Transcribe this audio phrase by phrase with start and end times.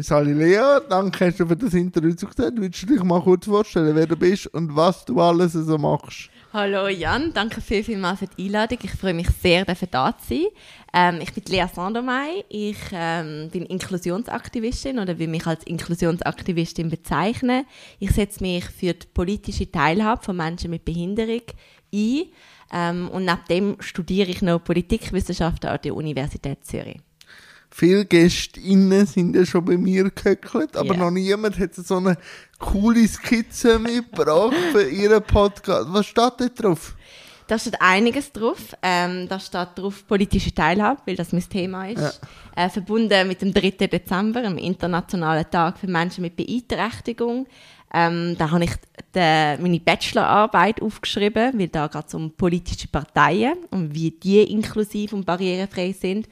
[0.00, 2.54] Sali Lea, danke hast du für das Interview zugesehen.
[2.58, 6.30] Willst du dich mal kurz vorstellen, wer du bist und was du alles so machst?
[6.52, 8.78] Hallo Jan, danke viel, viel mal für die Einladung.
[8.80, 10.46] Ich freue mich sehr, dafür da zu sein.
[10.94, 12.44] Ähm, ich bin Lea Sandermey.
[12.48, 17.66] Ich ähm, bin Inklusionsaktivistin oder will mich als Inklusionsaktivistin bezeichnen.
[17.98, 21.42] Ich setze mich für die politische Teilhabe von Menschen mit Behinderung
[21.92, 22.22] ein.
[22.72, 27.00] Ähm, und neben dem studiere ich noch Politikwissenschaften an der Universität Zürich.
[27.70, 31.04] Viele GästInnen sind ja schon bei mir gehöckelt, aber yeah.
[31.04, 32.16] noch niemand hat so eine
[32.58, 35.86] coole Skizze mitgebracht für ihren Podcast.
[35.90, 36.94] Was steht da drauf?
[37.48, 38.76] Da steht einiges drauf.
[38.82, 42.20] Ähm, da steht drauf politische Teilhabe, weil das mein Thema ist.
[42.56, 42.66] Ja.
[42.66, 43.86] Äh, verbunden mit dem 3.
[43.86, 47.46] Dezember, dem Internationalen Tag für Menschen mit Beeinträchtigung.
[47.92, 48.72] Ähm, da habe ich
[49.14, 55.14] die, meine Bachelorarbeit aufgeschrieben, weil da geht es um politische Parteien und wie die inklusiv
[55.14, 56.28] und barrierefrei sind.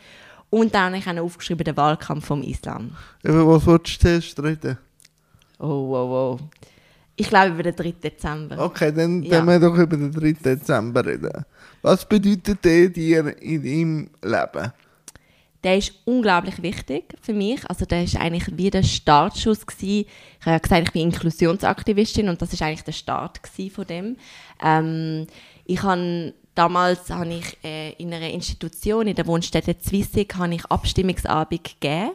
[0.50, 2.92] Und dann habe ich auch aufgeschrieben, den Wahlkampf vom Islam.
[3.22, 4.78] Über was wolltest du zuerst reden?
[5.58, 6.40] Oh, wow, wow.
[7.16, 7.92] Ich glaube über den 3.
[7.92, 8.58] Dezember.
[8.58, 9.44] Okay, dann ja.
[9.44, 10.32] wir doch über den 3.
[10.32, 11.44] Dezember reden.
[11.82, 14.72] Was bedeutet der dir in deinem Leben?
[15.64, 17.68] Der ist unglaublich wichtig für mich.
[17.68, 20.06] Also der ist eigentlich wie der Startschuss gewesen.
[20.38, 23.40] Ich habe ja gesagt, ich bin Inklusionsaktivistin und das ist eigentlich der Start
[23.74, 24.16] von dem.
[24.62, 25.26] Ähm,
[25.64, 30.64] ich habe Damals habe ich äh, in einer Institution, in der Wohnstätte Zwissig, habe ich
[30.64, 32.12] Abstimmungsabend gegeben,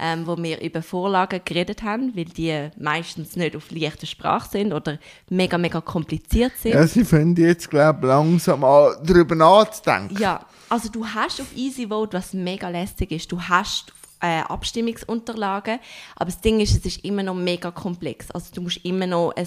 [0.00, 4.72] ähm, wo wir über Vorlagen geredet haben, weil die meistens nicht auf leichter Sprache sind
[4.72, 4.98] oder
[5.30, 6.74] mega, mega kompliziert sind.
[6.74, 10.18] Ja, sie finden jetzt, glaube ich, langsam an, darüber nachzudenken.
[10.20, 15.78] Ja, also du hast auf Easy Vote, was mega lästig ist, du hast äh, Abstimmungsunterlagen,
[16.16, 18.32] aber das Ding ist, es ist immer noch mega komplex.
[18.32, 19.46] Also du musst immer noch ein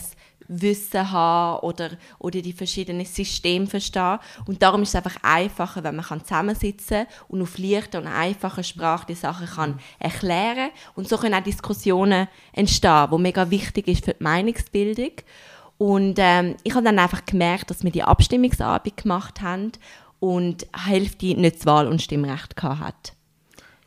[0.50, 4.19] Wissen haben oder, oder die verschiedenen Systeme verstehen.
[4.45, 8.64] Und darum ist es einfach einfacher, wenn man kann zusammensitzen und auf leichter und einfacher
[8.64, 14.03] Sprache die Sachen kann erklären Und so können auch Diskussionen entstehen, die mega wichtig ist
[14.03, 15.11] für die Meinungsbildung.
[15.77, 19.71] Und ähm, ich habe dann einfach gemerkt, dass wir die Abstimmungsarbeit gemacht haben
[20.20, 23.14] und Hälfte nicht das Wahl- und Stimmrecht hat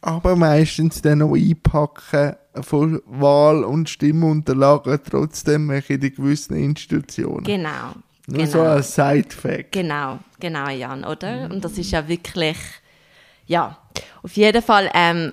[0.02, 7.44] aber meistens dann noch einpacken von Wahl- und Stimmunterlagen trotzdem in die gewissen Institutionen.
[7.44, 7.94] Genau.
[8.26, 8.50] Nur genau.
[8.50, 9.72] so ein Side-Fact.
[9.72, 11.48] Genau, genau, Jan, oder?
[11.50, 12.56] Und das ist ja wirklich,
[13.46, 13.78] ja,
[14.22, 15.32] auf jeden Fall ähm,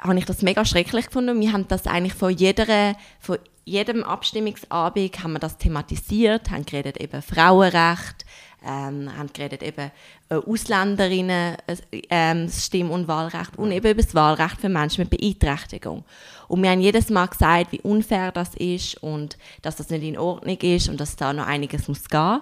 [0.00, 1.40] habe ich das mega schrecklich gefunden.
[1.40, 7.00] Wir haben das eigentlich von jeder, von jedem Abstimmungsabend haben wir das thematisiert, haben geredet
[7.00, 8.24] eben Frauenrecht,
[8.64, 9.90] ähm, haben geredet eben
[10.28, 15.10] äh, Ausländerinnen, äh, das Stimm- und Wahlrecht und eben über das Wahlrecht für Menschen mit
[15.10, 16.04] Beeinträchtigung.
[16.48, 20.18] Und wir haben jedes Mal gesagt, wie unfair das ist und dass das nicht in
[20.18, 22.40] Ordnung ist und dass da noch einiges muss gehen.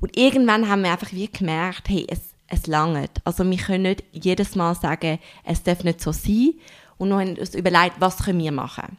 [0.00, 3.10] Und irgendwann haben wir einfach wie gemerkt, hey, es, es langt.
[3.24, 6.54] Also wir können nicht jedes Mal sagen, es darf nicht so sein.
[6.98, 8.98] Und noch haben uns überlegt, was können wir machen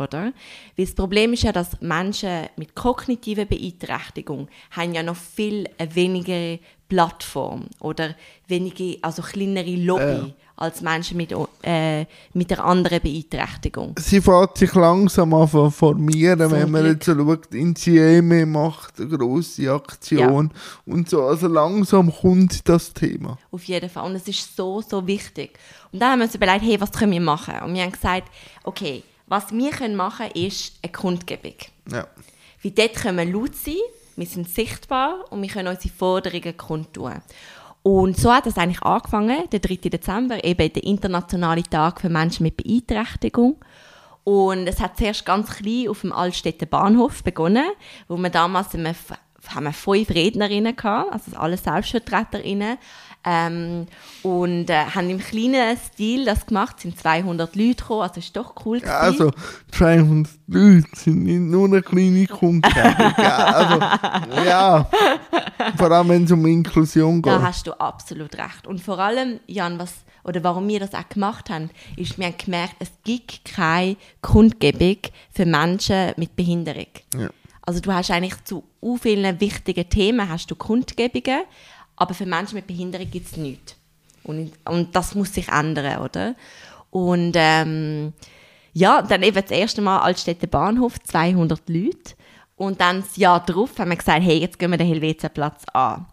[0.00, 0.32] oder?
[0.76, 6.58] Weil das Problem ist ja, dass Menschen mit kognitiver Beeinträchtigung haben ja noch viel weniger
[6.90, 8.14] Plattform oder
[8.48, 10.34] wenige, also kleinere Lobby ja.
[10.56, 13.94] als Menschen mit, äh, mit einer anderen Beeinträchtigung.
[13.96, 17.06] Sie fährt sich langsam an zu formieren, Zum wenn man Glück.
[17.06, 20.92] jetzt schaut, in Sieme macht eine grosse Aktion ja.
[20.92, 21.22] und so.
[21.22, 23.38] Also langsam kommt das Thema.
[23.52, 24.10] Auf jeden Fall.
[24.10, 25.58] Und es ist so, so wichtig.
[25.92, 27.54] Und dann haben wir uns überlegt, hey, was können wir machen?
[27.64, 28.28] Und wir haben gesagt,
[28.64, 31.54] okay, was wir machen können, ist eine Kundgebung.
[31.90, 32.06] Ja.
[32.62, 33.76] Weil dort können wir laut sein,
[34.16, 37.22] wir sind sichtbar und wir können unsere Forderungen kundtun.
[37.82, 39.76] Und so hat es eigentlich angefangen, der 3.
[39.88, 43.56] Dezember, eben der internationale Tag für Menschen mit Beeinträchtigung.
[44.24, 47.70] Und es hat zuerst ganz klein auf dem Altstädter Bahnhof begonnen,
[48.08, 52.78] wo wir damals haben wir fünf Rednerinnen gehabt, also alle Selbstvertreterinnen.
[53.22, 53.86] Ähm,
[54.22, 58.34] und äh, haben im kleinen Stil das gemacht, es sind 200 Leute gekommen, also ist
[58.34, 58.94] doch cool gewesen.
[58.94, 59.30] Also
[59.72, 63.14] 200 Leute sind nicht nur eine kleine Kundgebung.
[63.16, 63.80] also,
[64.46, 64.88] ja,
[65.76, 67.32] vor allem wenn es um Inklusion geht.
[67.32, 68.66] Da hast du absolut recht.
[68.66, 69.92] Und vor allem, Jan, was
[70.24, 74.98] oder warum wir das auch gemacht haben, ist, wir haben gemerkt, es gibt keine Kundgebung
[75.30, 76.86] für Menschen mit Behinderung.
[77.16, 77.30] Ja.
[77.62, 78.64] Also du hast eigentlich zu
[79.00, 81.42] vielen wichtigen Themen hast du Kundgebungen,
[82.00, 83.76] aber für Menschen mit Behinderung gibt es nichts.
[84.24, 86.34] Und, und das muss sich ändern, oder?
[86.90, 88.14] Und ähm,
[88.72, 92.14] ja, dann eben das erste Mal als Städte Bahnhof, 200 Leute.
[92.56, 96.06] Und dann das Jahr darauf haben wir gesagt, hey, jetzt gehen wir den Helvetia-Platz an.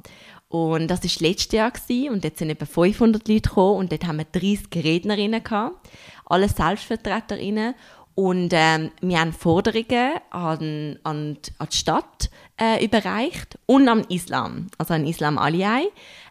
[0.49, 3.91] Und das war das letzte Jahr gewesen, und jetzt sind etwa 500 Leute gekommen und
[3.91, 5.89] dort haben wir 30 Rednerinnen gehabt,
[6.25, 7.75] alle Selbstvertreterinnen
[8.15, 14.67] und ähm, wir haben Forderungen an, an, an die Stadt äh, überreicht und am Islam,
[14.77, 15.81] also an Islam Aliyah,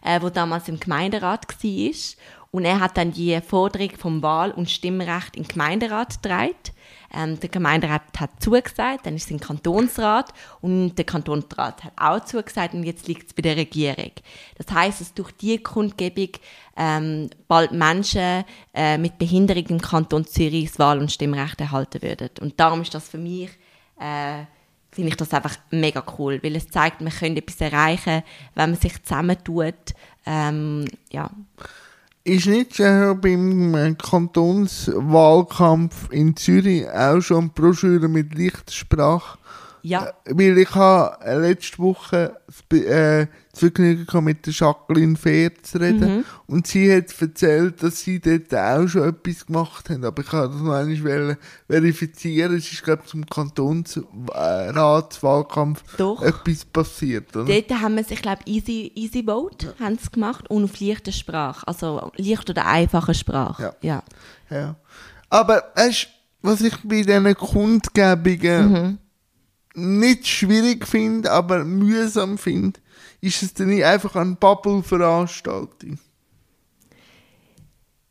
[0.03, 1.91] äh, wo damals im Gemeinderat war.
[2.51, 6.55] Und er hat dann die Forderung vom Wahl- und Stimmrecht im Gemeinderat getragen.
[7.13, 12.25] Ähm, der Gemeinderat hat zugesagt, dann ist es im Kantonsrat und der Kantonsrat hat auch
[12.25, 14.11] zugesagt und jetzt liegt es bei der Regierung.
[14.57, 16.29] Das heißt, dass durch die Kundgebung
[16.75, 18.43] ähm, bald Menschen
[18.73, 22.29] äh, mit Behinderung im Kanton Zürich das Wahl- und Stimmrecht erhalten würden.
[22.41, 23.51] Und darum ist das für mich
[23.99, 24.43] äh,
[24.91, 28.23] finde ich das einfach mega cool, weil es zeigt, man könnte etwas erreichen,
[28.55, 29.93] wenn man sich zusammentut.
[30.25, 31.29] Ähm, ja.
[32.23, 39.37] Ist nicht schon beim Kantonswahlkampf in Zürich auch schon Broschüre mit Lichtsprache?
[39.87, 40.13] Ja.
[40.25, 42.37] Äh, Weil ich habe letzte Woche
[42.69, 46.17] das äh, das Vergnügen mit der Jacqueline Fehr zu reden.
[46.17, 46.25] Mhm.
[46.45, 50.05] Und sie hat erzählt, dass sie dort auch schon etwas gemacht haben.
[50.05, 52.55] Aber ich kann das noch einmal verifizieren.
[52.55, 56.21] Es ist, glaube ich, zum Kantonsratswahlkampf Doch.
[56.21, 57.35] etwas passiert.
[57.35, 57.45] Oder?
[57.45, 61.11] Dort haben wir es, ich glaube, Easy, Easy Vote haben sie gemacht und auf leichte
[61.11, 63.75] Sprache, also leicht oder einfache Sprache.
[63.81, 63.81] Ja.
[63.81, 64.03] ja.
[64.49, 64.75] Ja.
[65.29, 66.07] Aber weißt,
[66.41, 68.99] was ich bei diesen Kundgebungen
[69.77, 72.79] nicht schwierig finde, aber mühsam finde,
[73.21, 75.99] ist es dann nicht einfach eine Bubble-Veranstaltung.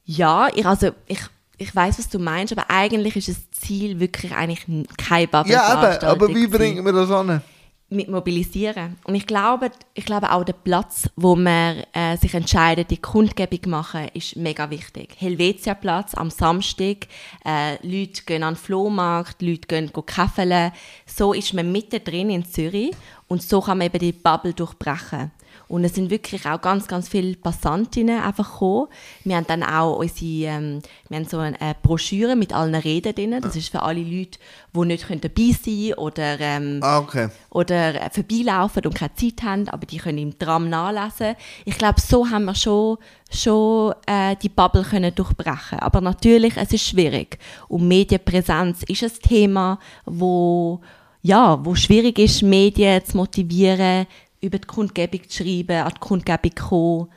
[0.05, 1.21] Ja, ich, also ich,
[1.59, 4.65] ich weiß, was du meinst, aber eigentlich ist das Ziel wirklich eigentlich
[4.97, 7.43] keine Ja, aber, Bubble-Veranstaltung aber wie bringt man das an?
[7.89, 8.97] Mit mobilisieren.
[9.05, 13.71] Und ich glaube, ich glaube auch der Platz, wo man äh, sich entscheidet, die Kundgebung
[13.71, 15.11] machen, ist mega wichtig.
[15.19, 17.07] Helvetia-Platz am Samstag,
[17.45, 20.73] äh, Leute gehen an den Flohmarkt, Leute gehen go Kaffee.
[21.07, 22.91] So ist man mittendrin in Zürich
[23.29, 25.31] und so kann man eben die Bubble durchbrechen.
[25.69, 28.87] Und es sind wirklich auch ganz, ganz viele Passantinnen einfach gekommen.
[29.25, 33.41] Wir haben dann auch unsere, ähm, wir haben so eine Broschüre mit allen Reden drin.
[33.41, 34.39] Das ist für alle Leute,
[34.75, 37.29] die nicht dabei sein können oder ähm, Ah, okay.
[37.51, 41.35] oder äh, vorbeilaufen und keine Zeit haben, aber die können im Tram nachlesen.
[41.65, 42.99] Ich glaube, so haben wir schon,
[43.31, 45.81] schon äh, die Bubble können durchbrechen.
[45.81, 47.39] Aber natürlich, es ist schwierig.
[47.69, 50.81] Und Medienpräsenz ist ein Thema, wo,
[51.23, 54.07] ja, wo schwierig ist, Medien zu motivieren,
[54.47, 57.09] über die Kundgebung zu schreiben, an die Kundgebung zu kommen.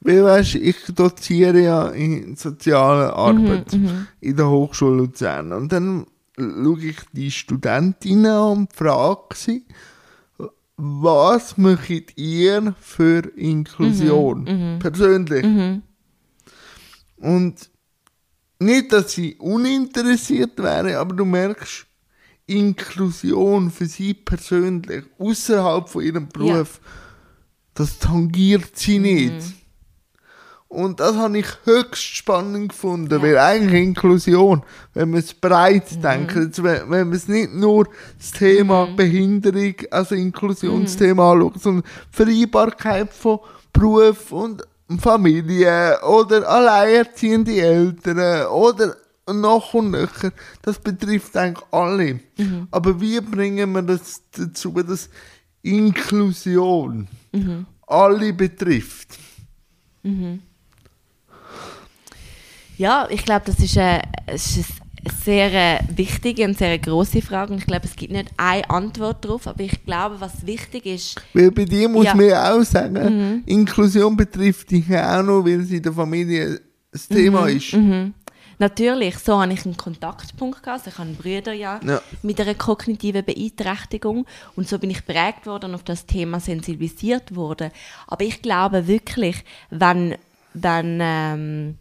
[0.00, 3.72] Weil, weißt, ich doziere ja in sozialer Arbeit
[4.20, 5.52] in der Hochschule Luzern.
[5.52, 6.06] Und dann
[6.36, 9.64] schaue ich die Studentinnen an und frage sie,
[10.76, 14.78] was möchtet ihr für Inklusion?
[14.80, 15.82] Persönlich.
[17.16, 17.70] Und
[18.58, 21.86] nicht, dass sie uninteressiert wäre, aber du merkst,
[22.46, 26.80] Inklusion für sie persönlich, außerhalb von ihrem Beruf,
[27.74, 29.54] das tangiert sie nicht.
[30.68, 36.34] Und das habe ich höchst spannend gefunden, weil eigentlich Inklusion, wenn man es breit denkt,
[36.34, 37.88] jetzt, wenn, wenn man es nicht nur
[38.18, 43.38] das Thema Behinderung, also Inklusionsthema anschaut, sondern Vereinbarkeit von
[43.72, 44.64] Beruf und
[44.98, 48.96] Familie oder alleinerziehende Eltern oder
[49.32, 50.32] noch und nöcher,
[50.62, 52.20] das betrifft eigentlich alle.
[52.70, 55.08] Aber wie bringen wir das dazu, dass
[55.62, 57.08] Inklusion
[57.86, 59.18] alle betrifft?
[62.76, 64.70] Ja, ich glaube, das ist eine, es ist
[65.04, 67.52] eine sehr äh, wichtige und sehr große Frage.
[67.52, 71.20] Und ich glaube, es gibt nicht eine Antwort darauf, aber ich glaube, was wichtig ist,
[71.34, 72.14] Weil bei dir muss Ja.
[72.14, 76.60] man ja auch sagen, Inklusion betrifft dich auch noch, weil es in der Familie
[76.90, 77.74] das Thema ist.
[78.58, 80.80] Natürlich, so habe ich einen Kontaktpunkt gehabt.
[80.86, 82.00] Also ich habe einen Bruder ja, Ja.
[82.22, 87.34] mit einer kognitiven Beeinträchtigung und so bin ich prägt worden und auf das Thema sensibilisiert
[87.34, 87.70] worden.
[88.06, 90.16] Aber ich glaube wirklich, wenn,
[90.54, 91.76] wenn, ähm,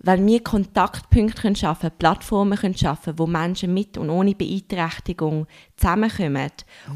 [0.00, 6.52] wenn wir Kontaktpunkte können schaffen, Plattformen können schaffen, wo Menschen mit und ohne Beeinträchtigung zusammenkommen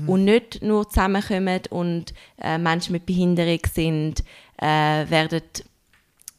[0.06, 4.22] und nicht nur zusammenkommen und äh, Menschen mit Behinderung sind,
[4.58, 5.42] äh, werden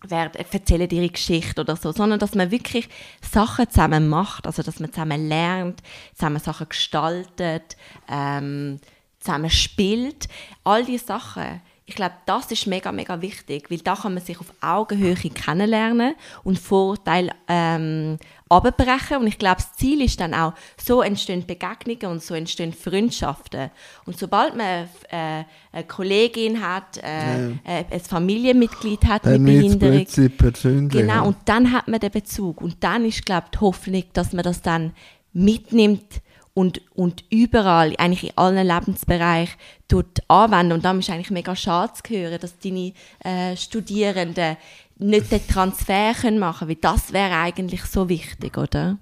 [0.10, 2.89] erzählen ihre Geschichte oder so, sondern dass man wirklich
[3.22, 5.81] Sachen zusammen macht, also dass man zusammen lernt,
[6.13, 7.77] zusammen Sachen gestaltet,
[8.10, 8.79] ähm,
[9.19, 10.27] zusammen spielt.
[10.63, 14.39] All diese Sachen, ich glaube, das ist mega, mega wichtig, weil da kann man sich
[14.39, 18.17] auf Augenhöhe kennenlernen und Vorteile ähm,
[18.57, 19.17] abbrechen.
[19.17, 23.69] Und ich glaube, das Ziel ist dann auch, so entstehen Begegnungen und so entstehen Freundschaften.
[24.05, 30.29] Und sobald man äh, eine Kollegin hat, äh, äh, ein Familienmitglied hat Dann mit Behinderung,
[30.38, 31.01] persönlich.
[31.01, 32.62] Genau, und dann hat man den Bezug.
[32.62, 34.93] Und dann ist, glaube ich, die Hoffnung, dass man das dann
[35.33, 36.22] mitnimmt
[36.53, 39.55] und, und überall, eigentlich in allen Lebensbereichen,
[39.88, 40.74] dort anwenden.
[40.74, 42.93] Und dann ist eigentlich mega schade zu hören, dass deine
[43.24, 44.57] äh, Studierenden
[45.03, 48.98] nicht den Transfer können machen können, weil das wäre eigentlich so wichtig, oder?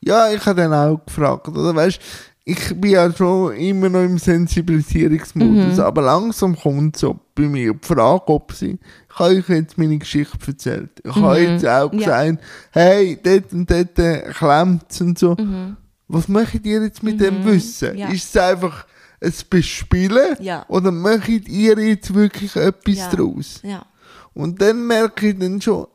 [0.00, 1.98] Ja, ich habe dann auch gefragt, oder weißt,
[2.46, 5.80] ich bin ja schon immer noch im Sensibilisierungsmodus, Mhm.
[5.80, 8.78] aber langsam kommt so bei mir die Frage, ob sie,
[9.10, 10.90] ich habe euch jetzt meine Geschichte erzählt.
[11.02, 11.98] Ich habe jetzt auch Mhm.
[12.00, 12.22] Ja.
[12.24, 15.34] gesagt, hey, dort und dort äh, klemmt's und so.
[15.38, 15.76] Mhm.
[16.08, 17.96] Was möchtet ihr jetzt mit dem Wissen?
[17.96, 18.08] Ja.
[18.10, 18.86] Ist es einfach
[19.22, 20.36] ein Bespielen?
[20.40, 20.66] Ja.
[20.68, 23.08] Oder möchtet ihr jetzt wirklich etwas Ja.
[23.10, 23.60] draus?
[23.62, 23.86] Ja.
[24.34, 25.86] Und dann merke ich dann schon,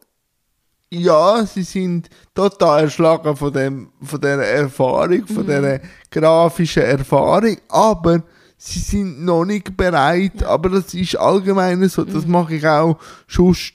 [0.92, 5.80] ja, sie sind total erschlagen von, dem, von dieser Erfahrung, von dieser
[6.10, 8.24] grafischen Erfahrung, aber
[8.58, 13.74] sie sind noch nicht bereit, aber das ist allgemein so, das mache ich auch sonst,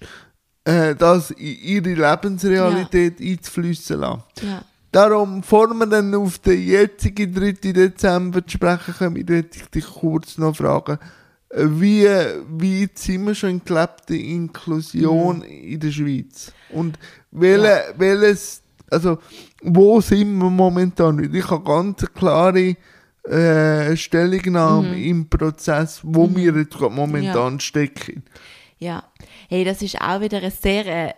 [0.64, 4.23] äh, das in ihre Lebensrealität einzufließen lassen.
[4.42, 4.62] Ja.
[4.90, 7.73] Darum, bevor wir dann auf den jetzigen 3.
[7.73, 10.99] Dezember zu sprechen kommen, würde ich dich kurz noch fragen,
[11.56, 12.08] wie,
[12.49, 16.52] wie sind wir schon in gelebter Inklusion in der Schweiz?
[16.70, 16.99] Und
[17.30, 19.18] welche, welches, also,
[19.62, 21.32] wo sind wir momentan?
[21.32, 22.76] Ich habe ganz klare
[23.25, 28.25] äh, Stellungnahme im Prozess, wo wir jetzt momentan stecken.
[28.78, 29.04] Ja,
[29.49, 31.14] hey, das ist auch wieder eine sehr, äh,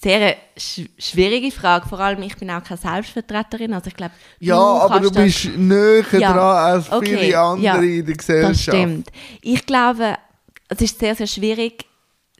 [0.00, 1.88] sehr sch schwierige Frage.
[1.88, 3.72] Vor allem, ich bin auch keine Selbstvertreterin.
[3.74, 7.98] Also ich glaube, Ja, aber du bist näher Ja, dran als okay, viele andere ja,
[7.98, 8.50] in der Gesellschaft.
[8.50, 9.08] Das stimmt.
[9.42, 10.16] Ich glaube,
[10.68, 11.84] es ist sehr, sehr schwierig,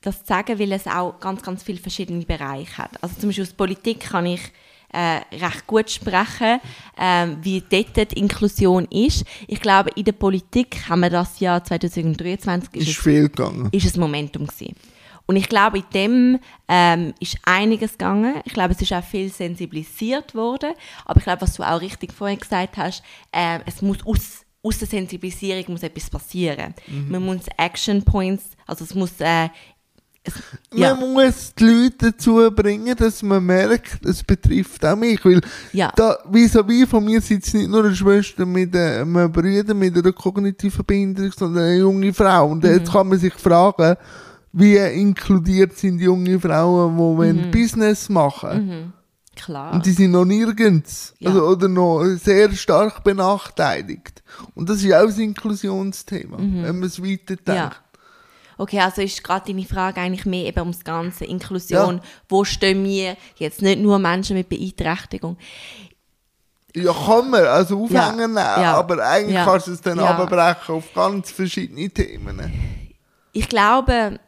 [0.02, 2.90] das zu sagen, weil es auch ganz, ganz viele verschiedene Bereiche hat.
[3.02, 4.40] Also zum Beispiel aus Politik kann ich
[4.92, 6.60] äh, recht gut sprechen,
[6.98, 9.24] ähm, wie dort die Inklusion ist.
[9.46, 13.68] Ich glaube, in der Politik haben wir das Jahr 2023 ist Ist es viel gegangen.
[13.72, 14.74] ist es Momentum gewesen.
[15.30, 18.34] Und ich glaube, in dem ähm, ist einiges gegangen.
[18.44, 20.72] Ich glaube, es ist auch viel sensibilisiert worden.
[21.04, 24.78] Aber ich glaube, was du auch richtig vorhin gesagt hast, äh, es muss aus, aus
[24.80, 26.74] der Sensibilisierung muss etwas passieren.
[27.08, 29.48] Man muss Action Points, also es muss äh,
[30.24, 30.34] es,
[30.74, 35.24] ja, Man muss die Leute dazu bringen, dass man merkt, es betrifft auch mich.
[35.24, 35.40] Weil
[35.72, 35.92] Ja.
[35.94, 40.12] da, vis-à-vis von mir sitzt nicht nur eine Schwester mit äh, einem Bruder mit einer
[40.12, 42.48] kognitiven Behinderung, sondern eine junge Frau.
[42.50, 42.70] Und Mhm.
[42.70, 43.96] jetzt kann man sich fragen,
[44.52, 47.50] wie inkludiert sind junge Frauen, die Mhm.
[47.50, 48.92] Business machen
[49.40, 49.72] klar.
[49.72, 51.14] Und die sind noch nirgends.
[51.18, 51.30] Ja.
[51.30, 54.22] Also, oder noch sehr stark benachteiligt.
[54.54, 57.48] Und das ist auch ein Inklusionsthema, wenn man es weiterdenkt.
[57.48, 57.54] Mhm.
[57.54, 57.72] Ja.
[58.58, 62.00] Okay, also ist gerade deine Frage eigentlich mehr eben ums Ganze, Inklusion.
[62.28, 63.16] Wo stehen wir?
[63.36, 65.38] Jetzt nicht nur Menschen mit Beeinträchtigung.
[66.76, 70.14] Ja, kann man, also Ja, aufhängen, ja, aber eigentlich ja, kannst du es dann ja.
[70.14, 72.52] abbrechen auf ganz verschiedene Themen.
[73.32, 74.20] Ich glaube,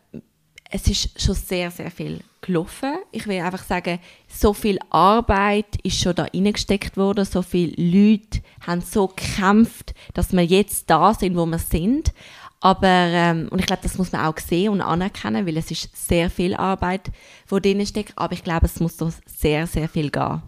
[0.75, 2.95] es ist schon sehr, sehr viel gelaufen.
[3.13, 8.41] Ich will einfach sagen, so viel Arbeit ist schon da reingesteckt worden, so viele Leute
[8.67, 12.13] haben so gekämpft, dass wir jetzt da sind, wo wir sind.
[12.61, 15.91] Aber, ähm, und ich glaube, das muss man auch sehen und anerkennen, weil es ist
[15.95, 17.11] sehr viel Arbeit,
[17.49, 18.13] wo drin steckt.
[18.17, 20.43] Aber ich glaube, es muss so sehr, sehr viel gehen.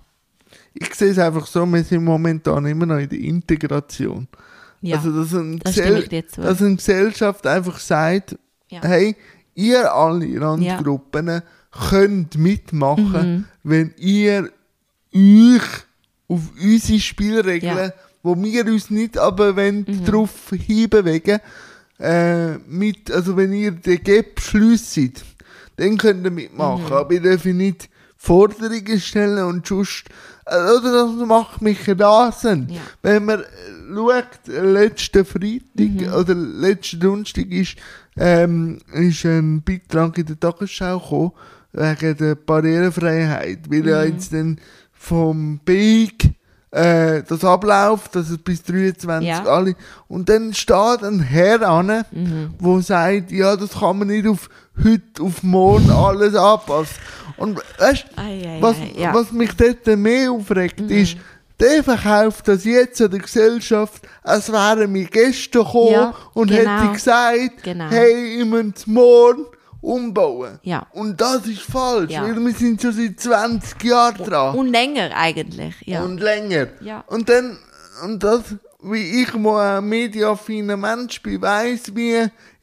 [0.74, 4.26] Ich sehe es einfach so, wir sind momentan immer noch in der Integration.
[4.80, 6.40] Ja, also, dass eine, das Gesell dir zu.
[6.40, 8.36] dass eine Gesellschaft einfach sagt,
[8.70, 8.80] Ja.
[8.82, 9.16] hey,
[9.54, 11.42] ihr alle Randgruppen
[11.90, 13.44] könnt mitmachen, Mhm.
[13.62, 14.50] wenn ihr
[15.14, 15.62] euch
[16.28, 17.86] auf unsere Spielregeln, Ja.
[17.86, 17.92] Mhm.
[18.22, 21.40] wo wir uns nicht aber wenn drauf hinbewegen,
[22.00, 25.24] äh, mit, also wenn ihr den Gap schliesst,
[25.76, 26.86] dann könnt ihr mitmachen.
[26.86, 26.92] Mhm.
[26.92, 30.12] Aber ihr dürft nicht Forderungen stellen und sonst, oder
[30.44, 32.70] das macht mich rasend.
[32.70, 32.80] Ja.
[33.02, 33.44] Wenn man äh,
[33.94, 36.12] schaut, letzten Freitag Mhm.
[36.12, 37.76] oder letzten Donnerstag ist,
[38.16, 41.32] ähm, ist ein Beitrag in der Tagesschau gekommen,
[41.72, 44.12] wegen der Barrierefreiheit, weil ja Mhm.
[44.12, 44.60] jetzt dann
[44.92, 46.33] vom BIG
[46.74, 49.44] äh, das abläuft, dass es bis 23 Ja.
[49.44, 49.74] alle,
[50.08, 52.54] und dann steht ein Herr an, Mhm.
[52.58, 54.48] wo sagt, ja, das kann man nicht auf
[54.82, 56.96] heute, auf morgen alles anpassen.
[57.36, 59.14] Und weißt Ei, was, ja.
[59.14, 61.16] was mich dort mehr aufregt, ist,
[61.60, 66.80] der verkauft das jetzt an der Gesellschaft, als wären wir gestern gekommen Ja, und genau.
[66.80, 67.84] hätte gesagt, Genau.
[67.90, 69.44] hey, ihr müsst morgen
[69.84, 70.58] umbauen.
[70.62, 70.86] Ja.
[70.92, 72.22] Und das ist falsch, Ja.
[72.22, 74.54] weil wir sind schon seit 20 Jahren dran.
[74.56, 76.02] Und länger eigentlich, ja.
[76.02, 76.68] Und länger.
[76.80, 77.04] Ja.
[77.06, 77.58] Und dann,
[78.04, 78.42] und das,
[78.82, 82.16] wie ich mal ein mediaffiner Mensch bin, weiss, wie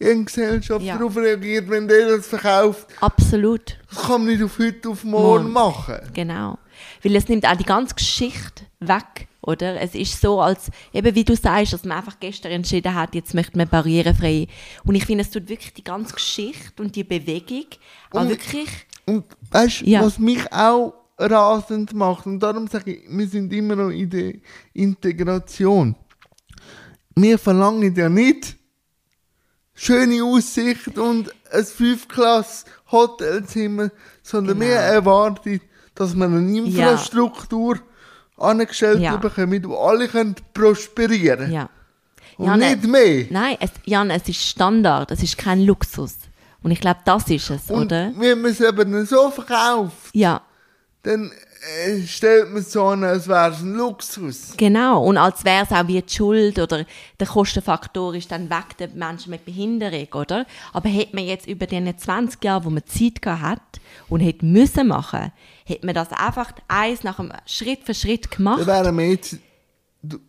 [0.03, 0.97] eine Gesellschaft Ja.
[0.97, 2.87] darauf reagiert, wenn der das verkauft.
[3.01, 3.77] Absolut.
[3.89, 5.51] Das kann man nicht auf heute auf morgen Morgen.
[5.51, 5.99] machen.
[6.13, 6.57] Genau.
[7.03, 9.79] Weil es nimmt auch die ganze Geschichte weg, oder?
[9.81, 13.33] Es ist so, als, eben wie du sagst, dass man einfach gestern entschieden hat, jetzt
[13.33, 14.47] möchte man barrierefrei.
[14.83, 17.65] Und ich finde, es tut wirklich die ganze Geschichte und die Bewegung
[18.11, 18.69] auch Und- wirklich,
[19.05, 20.03] Und weißt du, Ja.
[20.05, 24.33] was mich auch rasend macht, und darum sage ich, wir sind immer noch in der
[24.73, 25.95] Integration.
[27.15, 28.55] Wir verlangen ja nicht
[29.73, 33.89] schöne Aussicht und ein 5-Klasse-Hotelzimmer,
[34.23, 34.79] sondern wir Genau.
[34.81, 35.61] erwarten,
[35.95, 37.79] dass man eine Infrastruktur
[38.41, 39.15] angestellt Ja.
[39.17, 41.69] bekommen, wo alle können prosperieren Ja.
[42.37, 43.25] Und Ja, ne- nicht mehr.
[43.29, 46.15] Nein, es, Jan, es ist Standard, es ist kein Luxus.
[46.63, 48.11] Und ich glaube, das ist es, Und oder?
[48.17, 50.41] wenn man es aber so verkauft, Ja,
[51.03, 54.53] dann äh, stellt man so an, als wäre es ein Luxus.
[54.57, 55.03] genau.
[55.03, 56.85] Und als wäre es auch wie die Schuld oder
[57.19, 60.45] der Kostenfaktor ist dann weg der Menschen mit Behinderung, oder?
[60.73, 64.45] Aber hätte man jetzt über diese 20 Jahre, wo man Zeit gehabt hat und hätte
[64.45, 65.31] müssen machen,
[65.65, 68.61] hätte man das einfach eins nach dem Schritt für Schritt gemacht.
[68.61, 69.37] Dann wären wir jetzt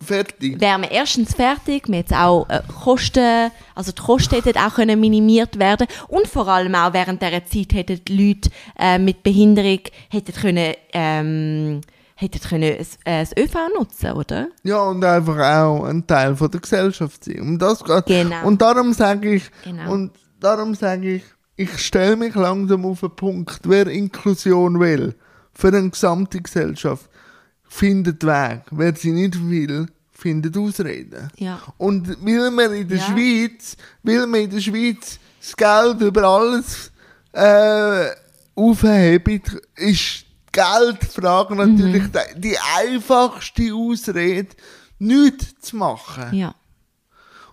[0.05, 0.61] fertig.
[0.61, 5.01] wären wir erstens fertig, wir jetzt auch äh, Kosten, also die Kosten hätten auch können
[5.01, 9.81] minimiert werden und vor allem auch während dieser Zeit hätten die Leute äh, mit Behinderung
[10.11, 11.81] hätten können, ähm,
[12.17, 14.49] hätten können das, äh, das ÖV nutzen, oder?
[14.63, 17.41] Ja, und einfach auch ein Teil von der Gesellschaft sein.
[17.41, 18.07] Um das geht.
[18.07, 18.47] Genau.
[18.47, 19.91] Und darum sage ich, Genau.
[19.93, 21.23] und darum sage ich,
[21.57, 25.15] ich stelle mich langsam auf den Punkt, wer Inklusion will,
[25.55, 27.09] für eine gesamte Gesellschaft,
[27.73, 28.61] findet Weg.
[28.71, 31.31] Wer sie nicht will, findet Ausreden.
[31.37, 31.59] Ja.
[31.79, 33.05] Und will man in der Ja.
[33.05, 36.93] Schweiz, will man in der Schweiz das Geld über alles
[37.33, 38.11] äh,
[38.55, 39.41] aufheben,
[39.77, 40.25] ist
[40.55, 42.13] die Geldfrage natürlich Mhm.
[42.37, 44.55] die, die einfachste Ausrede,
[44.99, 46.35] nichts zu machen.
[46.35, 46.55] Ja.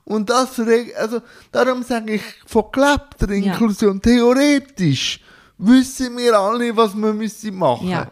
[0.04, 0.60] Und das,
[0.98, 1.22] also,
[1.52, 3.30] darum sage ich, von gelebter.
[3.30, 5.22] Inklusion, theoretisch
[5.58, 8.12] wissen wir alle, was wir müssen machen Ja.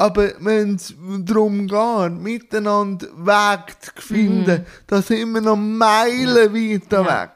[0.00, 0.94] Aber wenn es
[1.26, 7.06] darum geht, miteinander Weg zu finden, da sind wir noch Meilen weiter Mhm.
[7.06, 7.22] Ja.
[7.22, 7.30] weg.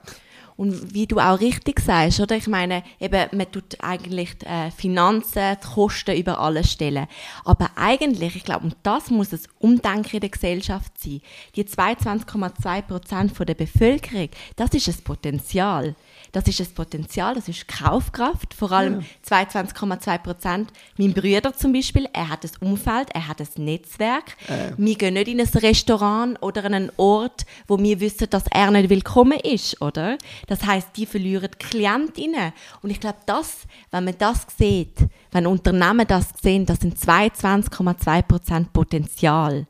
[0.57, 2.37] Und wie du auch richtig sagst, oder?
[2.37, 7.07] Ich meine, eben, man tut eigentlich die äh, Finanzen, die Kosten über alles stellen.
[7.45, 11.21] Aber eigentlich, ich glaube, und das muss ein Umdenken in der Gesellschaft sein.
[11.57, 15.97] Die 22,2 Prozent der Bevölkerung, das ist ein Potenzial.
[16.35, 18.55] Das ist ein Potenzial, das ist Kaufkraft.
[18.55, 20.73] Vor allem 22,2 Prozent.
[20.99, 24.37] Mein Bruder zum Beispiel, er hat ein Umfeld, er hat ein Netzwerk.
[24.77, 28.73] Wir gehen nicht in ein Restaurant oder an einen Ort, wo wir wissen, dass er
[28.73, 30.19] nicht willkommen ist, oder?
[30.49, 32.53] Das heißt, die verlieren Klientinnen.
[32.83, 33.59] Und ich glaube, das,
[33.93, 39.69] wenn man das sieht, wenn Unternehmen das sehen, das sind 22,2 Prozent Potenzial.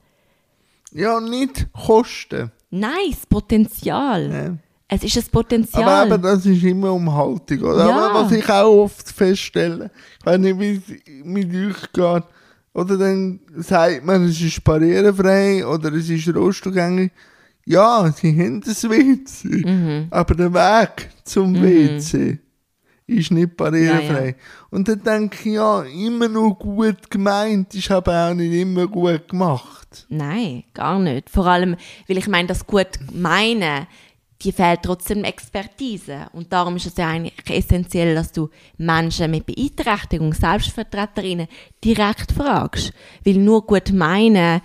[0.92, 2.52] Ja, nicht Kosten.
[2.70, 4.58] Nein, das Potenzial.
[4.88, 5.84] Es ist ein Potenzial.
[5.88, 7.88] Aber eben, das ist immer um Haltung, oder?
[7.88, 8.06] Ja.
[8.10, 9.90] Aber was ich auch oft feststelle,
[10.24, 12.22] wenn ich mit, mit euch gehe,
[12.74, 17.12] oder dann sagt man, es ist barrierefrei oder es ist rollstuhlgängig.
[17.66, 20.06] Ja, sie haben das WC, Mhm.
[20.10, 22.38] aber der Weg zum WC
[23.06, 24.20] ist nicht barrierefrei.
[24.20, 24.34] Ja, ja.
[24.70, 29.28] Und dann denke ich, ja, immer nur gut gemeint, ist aber auch nicht immer gut
[29.28, 30.06] gemacht.
[30.10, 31.30] Nein, gar nicht.
[31.30, 31.76] Vor allem,
[32.08, 33.86] weil ich meine, das gut meinen,
[34.42, 36.26] die fehlt trotzdem Expertise.
[36.32, 41.48] Und darum ist es ja eigentlich essentiell, dass du Menschen mit Beeinträchtigung, Selbstvertreterinnen,
[41.82, 42.92] direkt fragst.
[43.24, 44.60] Weil nur gut meinen,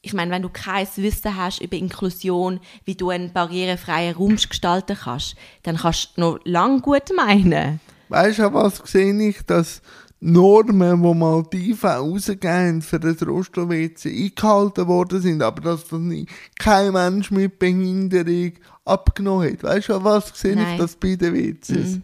[0.00, 4.96] ich meine, wenn du kein Wissen hast über Inklusion, wie du einen barrierefreien Raum gestalten
[5.00, 7.80] kannst, dann kannst du noch lang gut meinen.
[8.08, 9.80] Weißt du, was sehe ich, dass
[10.24, 16.26] Normen, die mal IV rausgegeben für das Rollstuhl-WC eingehalten worden sind, aber dass das nie,
[16.58, 18.52] kein Mensch mit Behinderung
[18.84, 19.62] abgenommen hat.
[19.62, 20.78] Weißt du, an was sehe ich Nein.
[20.78, 21.98] das bei den WCs?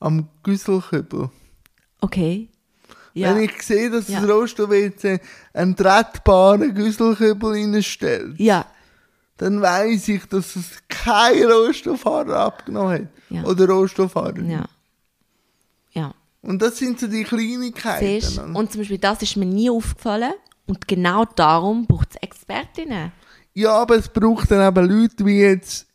[0.00, 1.30] Am Güsselkübel.
[2.00, 2.48] Okay.
[3.14, 3.34] Ja.
[3.34, 4.20] Wenn ich sehe, dass Ja.
[4.20, 5.20] das Rollstuhl-WC
[5.52, 8.66] einen tretbaren Güsselkübel reinstellt, ja.
[9.36, 13.08] dann weiß ich, dass es kein Rollstuhlfahrer abgenommen hat.
[13.30, 13.44] Ja.
[13.44, 14.40] Oder Rollstuhlfahrer.
[14.42, 14.64] Ja.
[15.92, 16.14] Ja.
[16.40, 18.20] Und das sind so die Kleinigkeiten.
[18.20, 20.32] Siehst, und zum Beispiel das ist mir nie aufgefallen.
[20.66, 23.12] Und genau darum braucht es Expertinnen.
[23.54, 25.86] Ja, aber es braucht dann eben Leute wie jetzt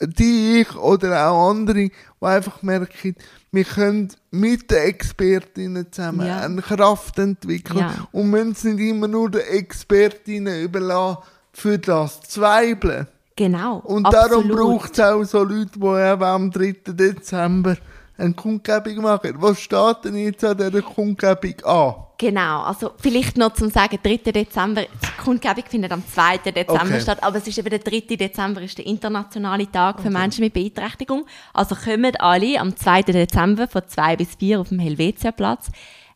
[0.00, 3.16] die ich oder auch andere, die einfach merken,
[3.50, 6.40] wir können mit den Expertinnen zusammen Ja.
[6.40, 8.08] eine Kraft entwickeln Ja.
[8.12, 11.22] und müssen es nicht immer nur den Expertinnen überlassen,
[11.52, 13.08] für das zu zweifeln.
[13.34, 13.78] Genau.
[13.78, 14.56] Und darum absolut.
[14.56, 16.72] braucht es auch so Leute, die eben am 3.
[16.86, 17.76] Dezember
[18.18, 19.34] eine Kundgebung machen.
[19.38, 21.94] Was steht denn jetzt an dieser Kundgebung an?
[22.20, 24.16] Genau, also vielleicht noch zum sagen, 3.
[24.32, 26.38] Dezember, die Kundgebung findet am 2.
[26.38, 27.00] Dezember Okay.
[27.00, 28.16] statt, aber es ist eben der 3.
[28.16, 31.26] Dezember, ist der internationale Tag für Menschen mit Beeinträchtigung.
[31.54, 33.02] Also kommen alle am 2.
[33.02, 35.70] Dezember von 2 bis 4 auf dem Helvetiaplatz.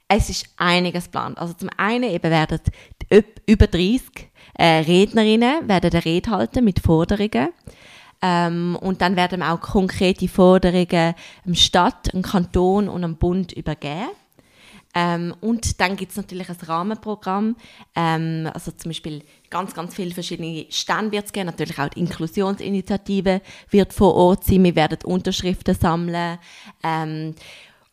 [0.09, 1.39] Es ist einiges geplant.
[1.39, 2.61] Also zum einen eben werden
[3.47, 7.49] über 30 äh, Rednerinnen werden eine Rede halten mit Forderungen.
[8.23, 14.11] Ähm, und dann werden auch konkrete Forderungen dem Stadt, dem Kanton und dem Bund übergeben.
[14.95, 17.57] Ähm, und dann gibt es natürlich ein Rahmenprogramm,
[17.97, 22.01] ähm, also zum Beispiel ganz, ganz viele verschiedene Stände wird es geben, natürlich auch die
[22.01, 26.39] Inklusionsinitiative wird vor Ort sein, wir werden Unterschriften sammeln.
[26.83, 27.35] Ähm,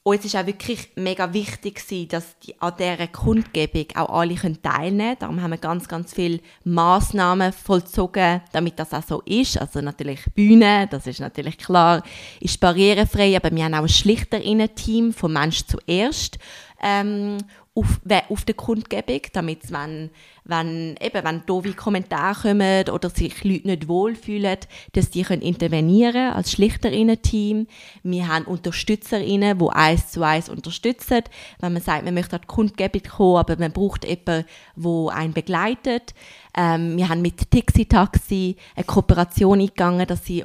[0.03, 4.61] und es ist auch wirklich mega wichtig dass die, an dieser Kundgebung auch alle teilnehmen
[4.61, 5.15] können.
[5.19, 9.59] Darum haben wir ganz, ganz viele Massnahmen vollzogen, damit das auch so ist.
[9.59, 12.01] Also natürlich Bühne, das ist natürlich klar,
[12.39, 16.39] ist barrierefrei, aber wir haben auch ein Schlichterinnen-Team von Mensch zuerst
[16.81, 17.37] ähm,
[17.75, 20.09] auf, auf der Kundgebung, damit wenn,
[20.43, 24.57] wenn, eben, wenn doofe Kommentare kommen oder sich Leute nicht wohlfühlen,
[24.93, 27.67] dass die können intervenieren als Schlichterinnen-Team.
[28.03, 31.21] Wir haben Unterstützerinnen, die eins zu eins unterstützen.
[31.59, 35.33] Wenn man sagt, man möchte an die Kundgebung kommen, aber man braucht jemanden, der einen
[35.33, 36.13] begleitet.
[36.57, 40.43] Ähm, wir haben mit Tixi Taxi eine Kooperation eingegangen, dass sie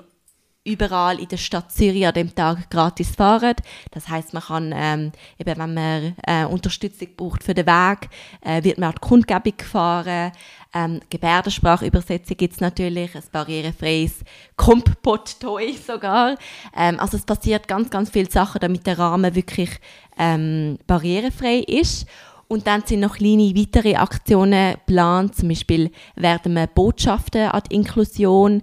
[0.64, 3.54] überall in der Stadt Zürich an dem Tag gratis fahren.
[3.90, 8.08] Das heißt, man kann, ähm, eben, wenn man äh, Unterstützung braucht für den Weg,
[8.40, 10.32] äh, wird man an die Kundgebung gefahren.
[10.72, 14.24] Ähm, Gebärdensprachübersetzung gibt es natürlich, ein barrierefreies
[14.56, 16.36] Kompott-Toy sogar.
[16.74, 19.70] Ähm, also es passiert ganz, ganz viele Sachen, damit der Rahmen wirklich
[20.18, 22.06] ähm, barrierefrei ist.
[22.48, 25.34] Und dann sind noch kleine weitere Aktionen geplant.
[25.34, 28.62] Zum Beispiel werden wir Botschaften an die Inklusion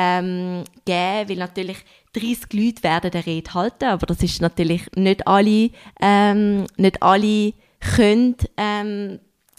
[0.00, 1.78] ähm, geben, weil natürlich
[2.12, 7.52] 30 Leute werden der Rede halten, aber das ist natürlich nicht alle, ähm, nicht alle
[7.80, 9.18] können, ähm,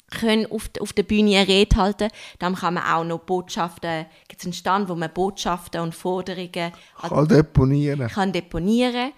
[0.09, 2.07] können auf, auf der Bühne eine Rede halten.
[2.39, 6.71] Dann kann man auch noch Botschaften, gibt es einen Stand, wo man Botschaften und Forderungen
[6.97, 8.07] kann deponieren.
[8.07, 9.11] Kann deponieren.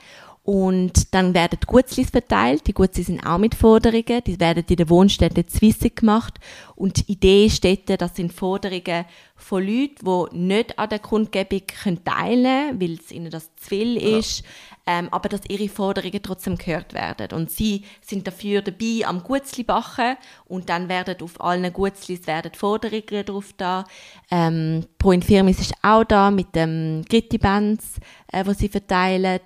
[0.44, 2.66] Und dann werden die Gutzlis verteilt.
[2.66, 4.24] Die Gutzlis sind auch mit Forderungen.
[4.26, 6.40] Die werden in der Wohnstätte Zwisse gemacht.
[6.76, 11.62] Und die Idee ist dort, das sind Forderungen von Leuten, die nicht an der Kundgebung
[12.04, 14.44] teilnehmen können, weil es ihnen das zu viel ist.
[14.88, 17.38] Ähm, aber dass ihre Forderungen trotzdem gehört werden.
[17.38, 22.54] Und sie sind dafür dabei am Gutzli bachen und dann werden auf allen Gutzlis werden
[22.56, 23.86] Forderungen drauf da.
[24.32, 27.98] Ähm, Pro Infirmis ist auch da mit dem Gitti Bands,
[28.32, 29.42] äh, wo sie verteilen.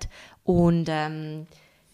[0.46, 1.46] Und ähm,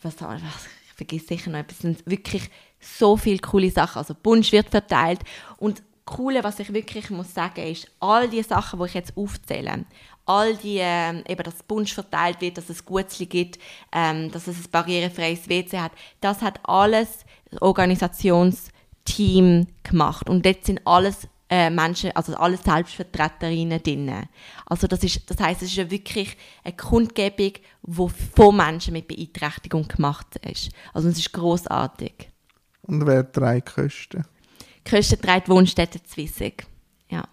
[0.03, 0.41] was, was,
[0.87, 3.99] ich vergesse sicher noch etwas, es sind wirklich so viele coole Sachen.
[3.99, 5.21] Also Bunsch wird verteilt
[5.57, 9.85] und Coole, was ich wirklich muss sagen, ist, all die Sachen, die ich jetzt aufzähle,
[10.27, 13.61] all die, ähm, eben, dass Bunsch verteilt wird, dass es Gutzli gibt,
[13.93, 20.29] ähm, dass es ein barrierefreies WC hat, das hat alles das Organisationsteam gemacht.
[20.29, 24.11] Und dort sind alles äh, Menschen, also alle Selbstvertreterinnen drin.
[24.65, 26.35] Also das, ist, das heißt, es ist ja wirklich
[26.65, 30.71] eine Kundgebung, die von Menschen mit Beeinträchtigung gemacht ist.
[30.95, 32.31] Also es ist großartig.
[32.81, 34.25] Und wer die Kosten?
[34.87, 36.67] Die Kosten trägt Wohnstätte Zwissig.
[37.11, 37.29] Ja.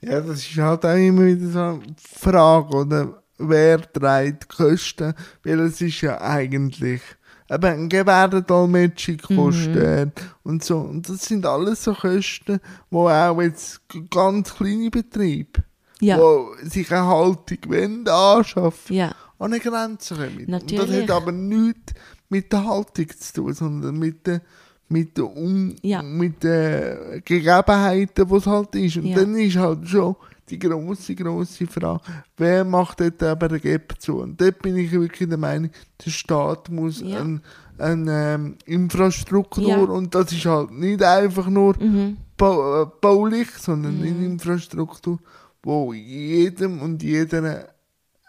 [0.00, 3.22] Ja, das ist halt auch immer wieder so eine Frage, oder?
[3.36, 5.12] Wer trägt die Kosten?
[5.44, 7.02] Weil es ist ja eigentlich
[7.50, 10.28] eben ein Gebärdendolmetschung kostet mhm.
[10.42, 10.78] und so.
[10.78, 13.80] Und das sind alles so Kosten, wo auch jetzt
[14.10, 15.62] ganz kleine Betriebe,
[16.00, 16.18] ja.
[16.18, 19.14] wo sich eine Haltung wollen, anschaffen, ja.
[19.38, 20.44] an eine Grenze kommen.
[20.46, 20.80] Natürlich.
[20.80, 21.94] Und das hat aber nichts
[22.28, 24.42] mit der Haltung zu tun, sondern mit der
[24.88, 26.02] mit den, um, ja.
[26.02, 28.96] mit den Gegebenheiten, die es halt ist.
[28.96, 29.16] Und ja.
[29.16, 30.16] dann ist halt schon
[30.48, 32.00] die grosse, grosse Frage,
[32.36, 34.20] wer macht dort aber den Gap zu?
[34.20, 35.70] Und dort bin ich wirklich der Meinung,
[36.04, 37.20] der Staat muss ja.
[37.20, 37.40] eine
[37.78, 39.76] ein, ähm, Infrastruktur ja.
[39.76, 42.16] und das ist halt nicht einfach nur mhm.
[42.36, 44.06] ba äh, baulich, sondern mhm.
[44.06, 45.18] eine Infrastruktur,
[45.62, 47.68] wo jedem und jeder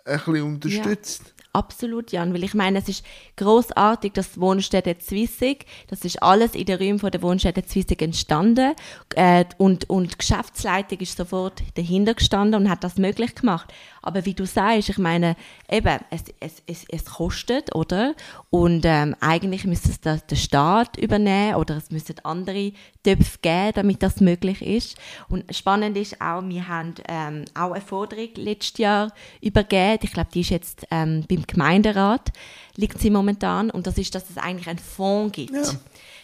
[0.05, 1.23] ein bisschen unterstützt.
[1.25, 1.36] Ja.
[1.53, 3.05] Absolut, Jan, weil ich meine, es ist
[3.35, 8.75] großartig, dass Wohnstätte Zwissig, das ist alles in den Räumen der Wohnstätte Zwissig entstanden
[9.15, 13.73] äh, und, und die Geschäftsleitung ist sofort dahinter gestanden und hat das möglich gemacht.
[14.07, 15.35] Aber wie du sagst, ich meine,
[15.69, 18.15] eben, es, es, es, es kostet, oder?
[18.49, 22.71] Und ähm, eigentlich müsste es der, der Staat übernehmen oder es müssten andere
[23.03, 24.95] Töpfe geben, damit das möglich ist.
[25.27, 29.99] Und spannend ist auch, wir haben ähm, auch eine Forderung letztes Jahr übergeben.
[30.01, 32.31] Ich glaube, die ist jetzt ähm, beim Gemeinderat,
[32.77, 33.69] liegt sie momentan.
[33.69, 35.53] Und das ist, dass es eigentlich einen Fonds gibt.
[35.53, 35.63] Ja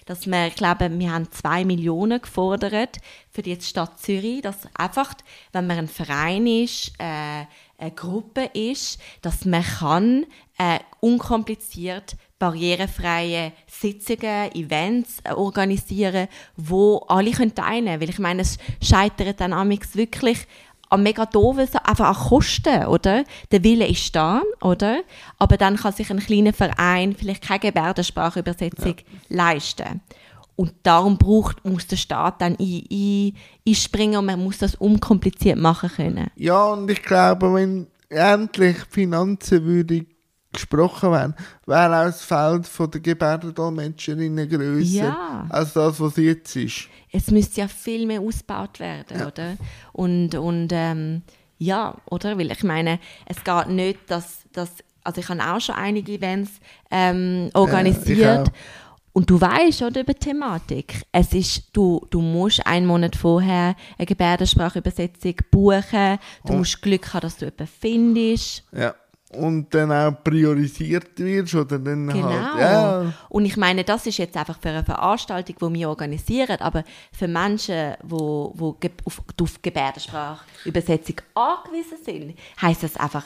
[0.05, 2.97] dass wir, ich glaube, wir haben zwei Millionen gefordert
[3.31, 5.13] für die Stadt Zürich, dass einfach,
[5.51, 7.45] wenn man ein Verein ist, äh,
[7.83, 10.25] eine Gruppe ist, dass man kann
[10.57, 18.01] äh, unkompliziert barrierefreie Sitzungen, Events äh, organisieren, wo alle können teilnehmen können.
[18.01, 20.39] Weil ich meine, es scheitert dann amix wirklich
[20.89, 23.23] an mega doofen, einfach an Kosten, oder?
[23.51, 25.01] Der Wille ist da, oder?
[25.39, 29.03] Aber dann kann sich ein kleiner Verein vielleicht keine Gebärdensprachübersetzung ja.
[29.29, 30.01] leisten.
[30.55, 33.33] Und darum braucht, muss der Staat dann ein, ein,
[33.67, 36.27] einspringen und man muss das unkompliziert machen können.
[36.35, 40.05] Ja, und ich glaube, wenn endlich Finanzen würde
[40.51, 41.35] gesprochen werden,
[41.65, 45.47] wäre auch das Feld von der Gebärdendolmetscherinnen grösser ja.
[45.49, 46.87] als das, was jetzt ist.
[47.11, 49.27] Es müsste ja viel mehr ausgebaut werden, ja.
[49.27, 49.57] oder?
[49.91, 51.23] Und, und ähm,
[51.57, 52.37] ja, oder?
[52.37, 54.69] Weil ich meine, es geht nicht, dass, dass
[55.03, 56.51] also ich habe auch schon einige Events
[56.89, 58.47] ähm, organisiert.
[58.47, 58.53] Ja,
[59.13, 61.03] und du weißt oder über die Thematik.
[61.11, 66.17] Es ist, du, du musst einen Monat vorher eine Gebärdensprachübersetzung buchen.
[66.45, 66.57] Du Oh.
[66.57, 68.63] musst Glück haben, dass du jemanden findest.
[68.71, 68.93] ja.
[69.35, 72.29] Und dann auch priorisiert wirst oder dann Genau.
[72.29, 72.59] halt.
[72.61, 76.83] Ja, Und ich meine, das ist jetzt einfach für eine Veranstaltung, die wir organisieren, aber
[77.11, 83.25] für Menschen, die ge- auf, auf Gebärdensprachübersetzung angewiesen sind, heisst das einfach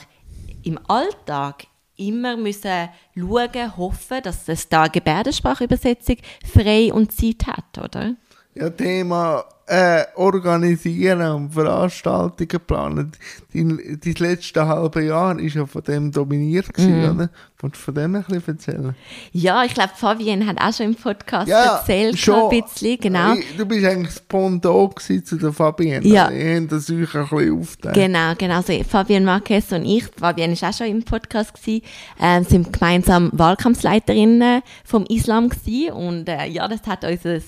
[0.63, 1.65] im Alltag
[1.97, 8.15] immer müssen schauen, hoffen, dass es da Gebärdensprachübersetzung frei und Zeit hat, oder?
[8.57, 13.11] ja Thema äh, organisieren und Veranstaltungen planen.
[13.53, 17.15] Dein, dein letzte halbe Jahr war ja von dem dominiert, gewesen, Mhm.
[17.15, 17.29] oder?
[17.59, 18.95] Willst du von dem ein bisschen erzählen?
[19.31, 22.49] Ja, ich glaube, Fabienne hat auch schon im Podcast Ja, erzählt, schon.
[22.51, 23.33] ein bisschen, genau.
[23.33, 26.05] Ich- Du bist eigentlich das Pendant zu der Fabienne.
[26.07, 26.29] Ja.
[26.31, 27.95] Ich habe das euch ein bisschen aufgeteilt.
[27.95, 28.55] Genau, genau.
[28.57, 31.81] Also Fabian Marquez und ich, Fabian ist auch schon im Podcast gewesen,
[32.21, 35.91] ähm, sind gemeinsam Wahlkampfsleiterinnen vom Islam gewesen.
[35.93, 37.39] und äh, ja, das hat unser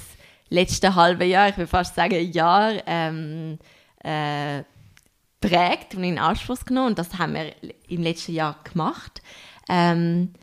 [0.49, 3.59] letzte halbe Jahr, ich will fast sagen Jahr, ähm,
[4.03, 4.63] äh,
[5.41, 7.53] prägt und in Anspruch genommen und das haben wir
[7.87, 9.21] im letzten Jahr gemacht.
[9.69, 10.33] Ähm,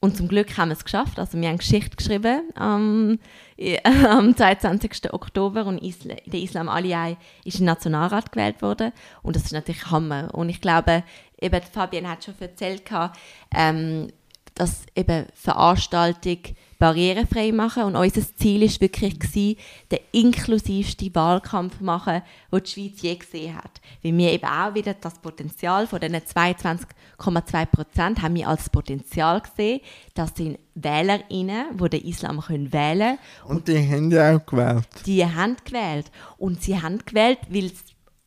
[0.00, 1.20] und zum Glück haben wir es geschafft.
[1.20, 3.20] Also wir haben Geschichte geschrieben am,
[3.56, 5.12] äh, am 22.
[5.12, 8.92] Oktober und Isla, der Islam Aliyah ist im Nationalrat gewählt worden.
[9.22, 10.34] Und das ist natürlich Hammer.
[10.34, 11.04] Und ich glaube,
[11.40, 12.82] eben Fabian hat schon erzählt,
[13.54, 14.08] ähm,
[14.54, 16.38] dass eben Veranstaltung
[16.82, 19.56] barrierefrei machen und unser Ziel ist wirklich gewesen,
[19.92, 23.80] den inklusivsten Wahlkampf machen, den die Schweiz je gesehen hat.
[24.02, 29.40] Weil wir eben auch wieder das Potenzial von diesen 22,2 Prozent haben wir als Potenzial
[29.42, 29.80] gesehen,
[30.14, 33.16] das sind WählerInnen, die den Islam können wählen
[33.46, 34.88] Und die haben ja auch gewählt.
[35.06, 36.10] die haben gewählt.
[36.36, 37.70] Und sie haben gewählt, weil,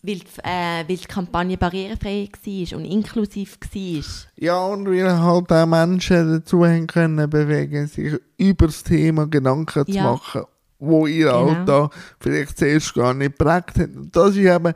[0.05, 4.03] weil, äh, weil die Kampagne barrierefrei war und inklusiv war.
[4.37, 9.85] Ja, und weil halt auch Menschen dazu haben können bewegen, sich über das Thema Gedanken
[9.85, 10.03] zu Ja.
[10.11, 10.43] machen,
[10.79, 11.47] wo ihr Genau.
[11.49, 13.95] Alltag vielleicht zuerst gar nicht geprägt hat.
[13.95, 14.73] Und das ist eben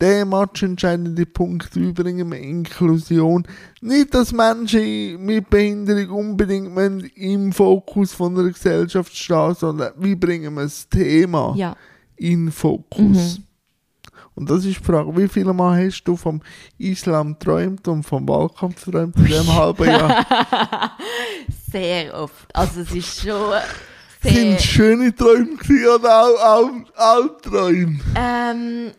[0.00, 3.44] der matchentscheidende Punkt, wie bringen wir Inklusion.
[3.80, 6.76] Nicht, dass Menschen mit Behinderung unbedingt
[7.16, 11.76] im Fokus von der Gesellschaft stehen, sondern wie bringen wir das Thema Ja.
[12.16, 13.40] in Fokus.
[14.38, 16.40] Und das ist die Frage, wie viele Mal hast du vom
[16.78, 20.24] Islam geträumt und vom Wahlkampf geträumt in diesem halben Jahr?
[21.72, 22.46] Sehr oft.
[22.54, 23.52] Also es ist schon
[24.22, 24.54] Sind sehr...
[24.54, 27.98] es schöne Träume gewesen oder auch, auch Albträume?
[28.14, 28.92] Ähm,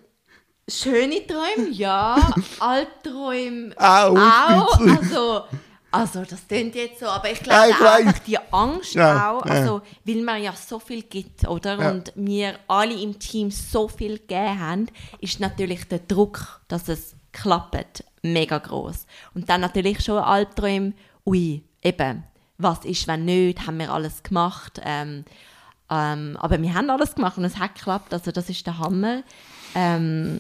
[0.69, 2.17] schöne Träume, ja.
[2.59, 4.79] Albträume Auch auch.
[4.81, 5.43] Also,
[5.91, 7.97] also das klingt jetzt so, aber ich Ja, glaube ich weiss.
[8.07, 9.51] einfach die Angst Ja, auch, ja.
[9.51, 11.79] also weil man ja so viel gibt, oder?
[11.79, 11.91] Ja.
[11.91, 14.87] Und wir alle im Team so viel gegeben haben,
[15.19, 19.05] ist natürlich der Druck, dass es klappt, mega groß.
[19.33, 20.93] Und dann natürlich schon Albträume,
[21.25, 22.23] ui, eben,
[22.57, 24.81] was ist, wenn nicht, haben wir alles gemacht.
[24.83, 25.23] Ähm,
[25.89, 29.23] ähm, aber wir haben alles gemacht und es hat geklappt, also das ist der Hammer.
[29.75, 30.39] Ähm,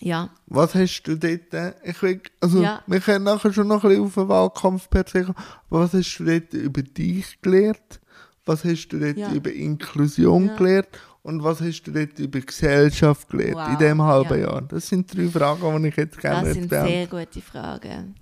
[0.00, 2.82] ja, Was hast du dort, äh, ich will, also Ja.
[2.86, 5.36] wir können nachher schon noch ein bisschen auf den Wahlkampf per se kommen,
[5.70, 8.00] aber was hast du dort über dich gelernt?
[8.44, 9.32] Was hast du dort Ja.
[9.32, 10.56] über Inklusion Ja.
[10.56, 10.88] gelernt?
[11.22, 14.46] Und was hast du dort über Gesellschaft gelernt Wow, in diesem halben ja.
[14.46, 14.62] Jahr?
[14.62, 18.14] Das sind drei Fragen, die ich jetzt gerne Das sind sehr gute Fragen.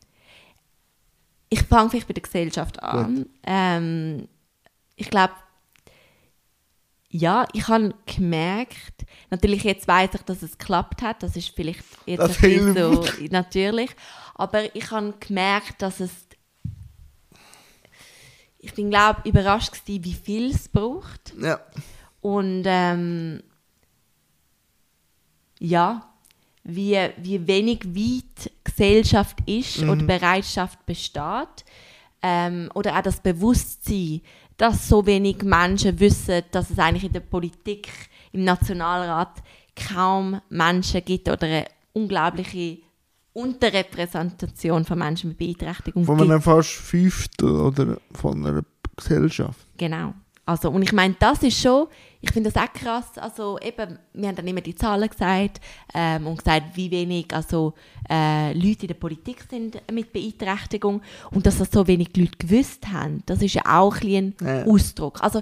[1.51, 3.27] Ich fange vielleicht bei der Gesellschaft an.
[3.45, 4.27] Ähm,
[4.97, 5.35] ich glaube,
[7.17, 11.85] ja, ich habe gemerkt, natürlich jetzt weiß ich, dass es geklappt hat, das ist vielleicht
[12.07, 13.91] jetzt Das ein so natürlich,
[14.35, 16.11] aber ich habe gemerkt, dass es
[18.59, 21.35] ich bin glaube überrascht gewesen, wie viel es braucht.
[21.41, 21.61] Ja.
[22.21, 23.45] und ähm,
[25.61, 26.11] ja,
[26.65, 31.65] wie, wie wenig weit Gesellschaft ist oder Bereitschaft besteht.
[32.23, 34.23] Ähm, oder auch das Bewusstsein,
[34.57, 37.89] dass so wenig Menschen wissen, dass es eigentlich in der Politik,
[38.33, 39.43] im Nationalrat
[39.75, 42.79] kaum Menschen gibt oder eine unglaubliche
[43.33, 46.31] Unterrepräsentation von Menschen mit Beeinträchtigung Von gibt.
[46.31, 48.63] einem fast Fünftel oder von einer
[48.97, 49.67] Gesellschaft.
[49.77, 50.15] Genau.
[50.47, 51.87] Also, und ich meine, das ist schon,
[52.21, 55.61] ich finde das auch krass, also eben, wir haben dann immer die Zahlen gesagt
[55.95, 57.73] ähm, und gesagt, wie wenig also,
[58.11, 62.87] äh, Leute in der Politik sind mit Beeinträchtigung und dass das so wenig Leute gewusst
[62.93, 64.65] haben, das ist ja auch ein, Ja.
[64.65, 65.23] Ausdruck.
[65.23, 65.41] Also,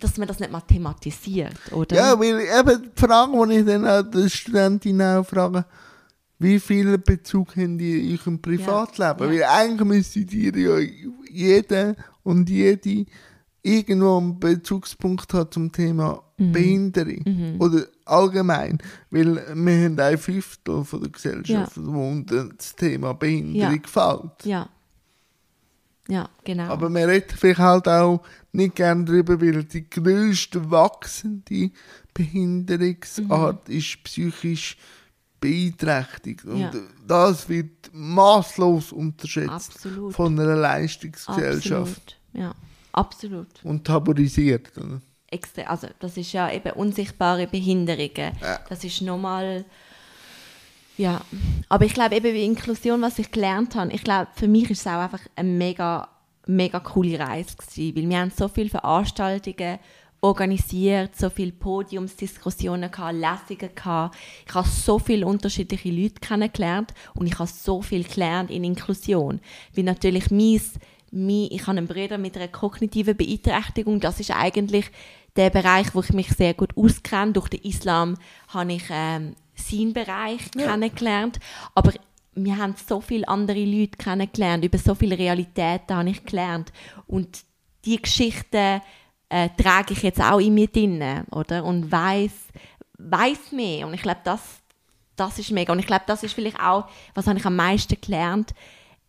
[0.00, 1.94] dass man das nicht mal thematisiert, oder?
[1.94, 5.64] Ja, weil eben die Frage, die ich dann auch den Studentinnen auch frage,
[6.38, 9.34] wie viel Bezug haben die in eurem Privatleben?
[9.34, 9.40] Ja.
[9.40, 10.78] Weil eigentlich müsstet ihr ja
[11.30, 13.04] jeder und jede
[13.62, 16.52] irgendwo einen Bezugspunkt haben zum Thema Mhm.
[16.52, 17.56] Behinderung.
[17.58, 18.78] Oder allgemein.
[19.10, 23.88] Weil wir haben ein Fünftel von der Gesellschaft, wo unter das Thema Behinderung Ja.
[23.88, 24.44] fällt.
[24.46, 24.68] Ja,
[26.08, 26.64] Ja, genau.
[26.64, 31.70] Aber man redet vielleicht halt auch nicht gerne darüber, weil die grösste wachsende
[32.14, 33.74] Behinderungsart Mhm.
[33.76, 34.76] ist psychisch
[35.40, 36.44] beeinträchtigt.
[36.46, 36.72] Und Ja.
[37.06, 40.14] das wird maßlos unterschätzt Absolut.
[40.14, 42.16] von einer Leistungsgesellschaft Absolut.
[42.32, 42.54] Ja,
[43.00, 43.48] absolut.
[43.64, 44.76] und tabuisiert.
[44.76, 45.00] oder?
[45.28, 48.32] Extra, also das ist ja eben unsichtbare Behinderungen.
[48.40, 48.60] Ja.
[48.68, 49.64] Das ist nochmal,
[50.96, 51.20] ja.
[51.68, 54.80] Aber ich glaube eben wie Inklusion, was ich gelernt habe, ich glaube für mich ist
[54.80, 56.08] es auch einfach eine mega,
[56.46, 59.78] mega coole Reise gewesen, weil wir haben so viele Veranstaltungen
[60.20, 64.16] organisiert, so viele Podiumsdiskussionen gehabt, Lesungen gehabt.
[64.46, 69.40] Ich habe so viele unterschiedliche Leute kennengelernt und ich habe so viel gelernt in Inklusion,
[69.74, 70.80] weil natürlich mies mein,
[71.12, 74.00] ich habe einen Bruder mit einer kognitiven Beeinträchtigung.
[74.00, 74.90] Das ist eigentlich
[75.36, 77.32] der Bereich, wo ich mich sehr gut auskenne.
[77.32, 78.16] Durch den Islam
[78.48, 81.40] habe ich ähm, seinen Bereich kennengelernt.
[81.74, 81.92] Aber
[82.34, 84.64] wir haben so viele andere Leute kennengelernt.
[84.64, 86.72] Über so viele Realitäten habe ich gelernt.
[87.06, 87.40] Und
[87.84, 88.80] die Geschichten
[89.28, 91.64] äh, trage ich jetzt auch in mir drin, oder?
[91.64, 92.32] Und weiß
[93.02, 93.86] weiß mehr.
[93.86, 94.40] Und ich glaube, das,
[95.16, 95.72] das ist mega.
[95.72, 98.54] Und ich glaube, das ist vielleicht auch, was habe ich am meisten gelernt.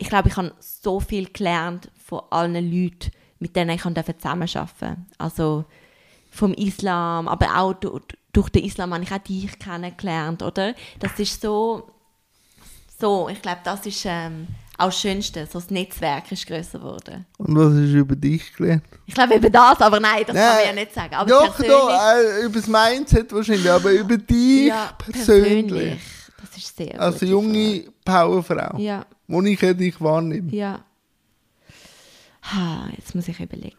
[0.01, 4.97] Ich glaube, ich habe so viel gelernt von allen Leuten, mit denen ich zusammenarbeiten durfte.
[5.19, 5.63] Also
[6.31, 10.73] vom Islam, aber auch durch, den Islam habe ich auch dich kennengelernt, oder?
[10.99, 11.91] Das ist so,
[12.99, 14.47] so ich glaube, das ist ähm,
[14.79, 15.45] auch das Schönste.
[15.45, 17.27] So das Netzwerk ist grösser geworden.
[17.37, 18.83] Und was ist über dich gelernt?
[19.05, 21.13] Ich glaube eben das, aber nein, das kann man ja nicht sagen.
[21.13, 25.99] Aber doch, persönlich- doch, äh, über das Mindset wahrscheinlich, aber über dich ja, persönlich.
[26.41, 28.77] Das ist sehr Als gute junge Powerfrau.
[28.79, 30.51] Ja, wo ich ja dich wahrnehme.
[30.53, 30.83] ja.
[32.43, 33.77] Ha, jetzt muss ich überlegen.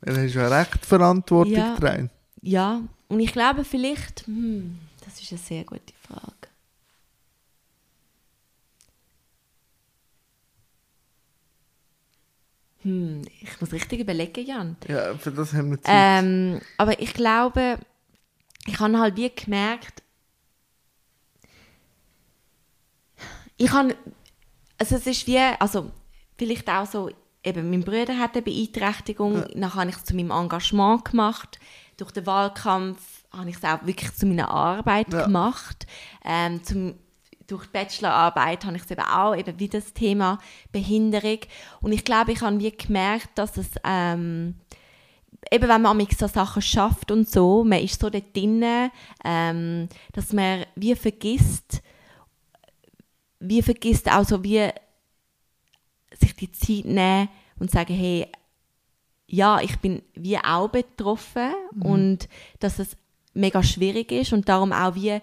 [0.00, 1.74] Dann hast du ja recht Verantwortung Ja.
[1.74, 2.10] getragen.
[2.40, 6.48] Ja, und ich glaube vielleicht, hm, das ist eine sehr gute Frage.
[12.82, 14.76] Hm, ich muss richtig überlegen, Jan.
[14.86, 16.22] Ja, für das haben wir Zeit.
[16.22, 17.78] Ähm, aber ich glaube,
[18.66, 20.02] ich habe halt wie gemerkt,
[23.58, 23.94] ich habe,
[24.78, 25.90] also es ist wie, also
[26.38, 27.10] vielleicht auch so,
[27.44, 31.58] eben mein Bruder hat eine Beeinträchtigung, dann habe ich es zu meinem Engagement gemacht,
[31.96, 35.24] durch den Wahlkampf habe ich es auch wirklich zu meiner Arbeit Ja.
[35.24, 35.86] gemacht,
[36.24, 36.94] ähm, zum,
[37.46, 40.38] durch die Bachelorarbeit habe ich es eben auch, eben wie das Thema
[40.70, 41.40] Behinderung.
[41.80, 44.54] Und ich glaube, ich habe wie gemerkt, dass es ähm,
[45.50, 48.64] eben wenn man so Sachen schafft und so, man ist so dort drin,
[49.24, 51.82] ähm, dass man wie vergisst,
[53.40, 54.68] wie vergisst auch so wie
[56.18, 58.26] sich die Zeit nehmen und sagen, hey,
[59.26, 62.28] ja, ich bin wie auch betroffen und
[62.60, 62.96] dass es
[63.34, 65.20] mega schwierig ist und darum auch wie,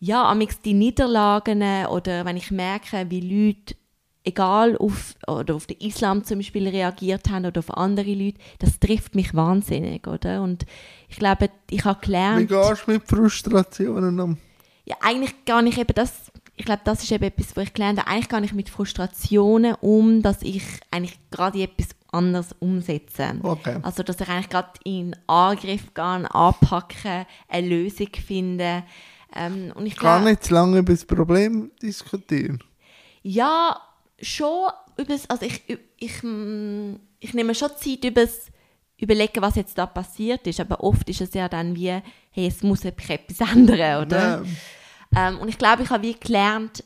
[0.00, 3.74] ja, amix die Niederlagen oder wenn ich merke, wie Leute
[4.24, 8.78] egal auf, oder auf den Islam zum Beispiel reagiert haben oder auf andere Leute, das
[8.78, 10.42] trifft mich wahnsinnig, oder?
[10.42, 10.66] Und
[11.08, 12.48] ich glaube, ich habe Wie gelernt...
[12.48, 14.38] gehst du mit Frustrationen um?
[14.84, 17.98] Ja, eigentlich gar nicht eben das, ich glaube, das ist eben etwas, was ich gelernt
[17.98, 18.10] habe.
[18.10, 23.32] Eigentlich gar nicht mit Frustrationen um, dass ich eigentlich gerade etwas anderes umsetze.
[23.42, 23.78] Okay.
[23.80, 28.82] Also, dass ich eigentlich gerade in Angriff gehe, anpacken, eine Lösung finde.
[29.34, 32.62] Ähm, und ich Gar glaube, nicht zu lange über das Problem diskutieren.
[33.22, 33.80] ja,
[34.20, 35.62] schon übers, also ich,
[35.96, 38.48] ich, mm, ich nehme schon Zeit übers
[38.98, 42.62] überlegen, was jetzt da passiert ist, aber oft ist es ja dann wie, hey, es
[42.62, 44.18] muss etwas ändern, oder?
[44.18, 44.42] Ja.
[45.14, 46.84] Ähm, und ich glaube, ich habe wie gelernt,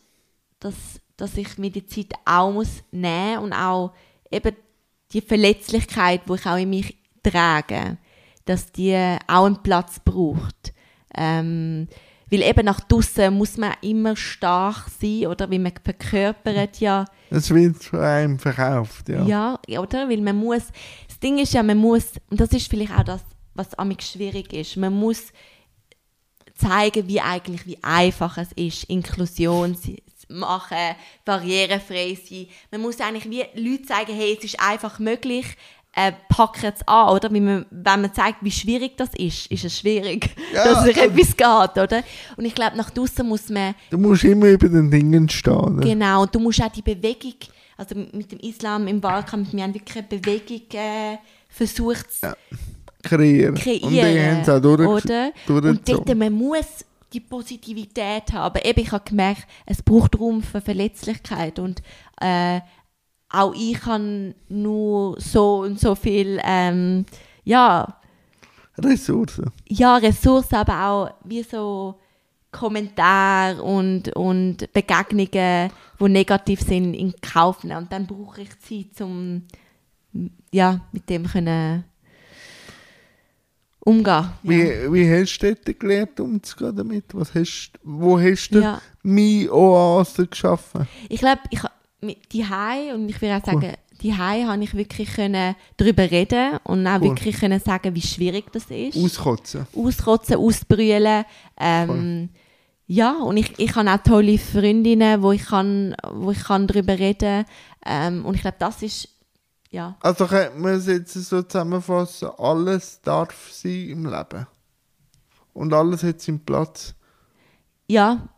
[0.61, 0.75] dass,
[1.17, 3.93] dass ich mir die Zeit auch muss nehmen und auch
[4.31, 4.57] eben
[5.13, 7.99] die Verletzlichkeit, die ich auch in mich trage,
[8.45, 8.95] dass die
[9.27, 10.73] auch einen Platz braucht.
[11.17, 11.89] Ähm,
[12.31, 15.51] weil eben nach draussen muss man immer stark sein, oder?
[15.51, 19.25] Weil man verkörpert ja Es wird einem verkauft, ja.
[19.69, 19.81] ja.
[19.81, 20.09] oder?
[20.09, 20.65] Weil man muss,
[21.07, 23.21] das Ding ist ja, man muss, und das ist vielleicht auch das,
[23.55, 25.33] was amig schwierig ist, man muss
[26.55, 29.97] zeigen, wie eigentlich, wie einfach es ist, Inklusion zu
[30.29, 30.77] machen,
[31.25, 32.47] barrierefrei sein.
[32.71, 35.47] Man muss eigentlich wie Leute zeigen, hey, es ist einfach möglich,
[35.97, 37.31] äh, packen es an, oder?
[37.33, 41.13] Wenn man, wenn man zeigt, wie schwierig das ist, ist es schwierig, Ja, dass ähm.
[41.13, 42.03] etwas geht, oder?
[42.37, 45.77] Und ich glaube, nach draußen muss man Du musst immer über den Dingen stehen.
[45.77, 45.83] ne?
[45.83, 47.35] Genau, und du musst auch die Bewegung,
[47.77, 52.35] also mit dem Islam im Wahlkampf, wir haben wirklich eine Bewegung äh, versucht zu
[53.05, 53.55] Kreieren.
[53.55, 53.85] kreieren.
[53.85, 55.33] Und die haben es auch durch, oder?
[55.49, 58.45] Und dort, man muss die Positivität haben.
[58.45, 61.83] Aber eben, ich habe gemerkt, es braucht Raum für Verletzlichkeit und
[62.21, 62.61] äh,
[63.31, 67.05] auch ich kann nur so und so viel, ähm,
[67.45, 68.01] ja,
[68.79, 69.51] Ressourcen.
[69.69, 72.01] ja, Ressourcen, aber auch wie so
[72.51, 77.79] Kommentare und, und Begegnungen, die negativ sind, in Kauf nehmen.
[77.79, 79.43] Und dann brauche ich Zeit, um
[80.53, 81.85] ja, mit dem können
[83.85, 84.05] umgehen.
[84.05, 84.33] Ja.
[84.43, 87.05] Wie, wie hast du dort gelernt, umzugehen damit?
[87.13, 88.81] Was hast, wo hast du Ja.
[89.03, 90.87] meine Oase geschaffen?
[91.09, 91.61] Ich glaube, ich
[92.33, 93.73] die Hai und ich würde auch sagen,
[94.03, 97.11] die Hai habe ich wirklich können darüber reden und auch Cool.
[97.11, 98.97] wirklich können sagen, wie schwierig das ist.
[98.97, 99.67] Auskotzen.
[99.75, 101.25] auskotzen, ausbrüllen.
[101.59, 102.29] Ähm,
[102.87, 106.99] ja, und ich, ich habe auch tolle Freundinnen, wo ich kann, wo ich kann darüber
[106.99, 107.47] reden
[107.87, 109.09] ähm, Und ich glaube, das ist,
[109.75, 114.47] ja, Also könnte man es jetzt so zusammenfassen, alles darf sein im Leben.
[115.53, 116.95] Und alles hat seinen Platz.
[117.89, 118.29] ja,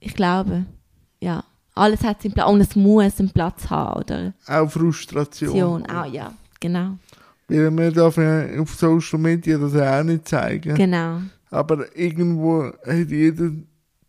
[0.00, 0.66] ich glaube,
[1.20, 1.42] ja.
[1.74, 4.34] Alles hat seinen Platz und es muss einen Platz haben, oder?
[4.46, 5.84] Auch Frustration.
[5.90, 6.98] Auch, ja, genau,
[7.48, 10.74] Weil darf ja auf Social Media das ja auch nicht zeigen.
[10.76, 11.20] genau,
[11.50, 13.50] Aber irgendwo hat jeder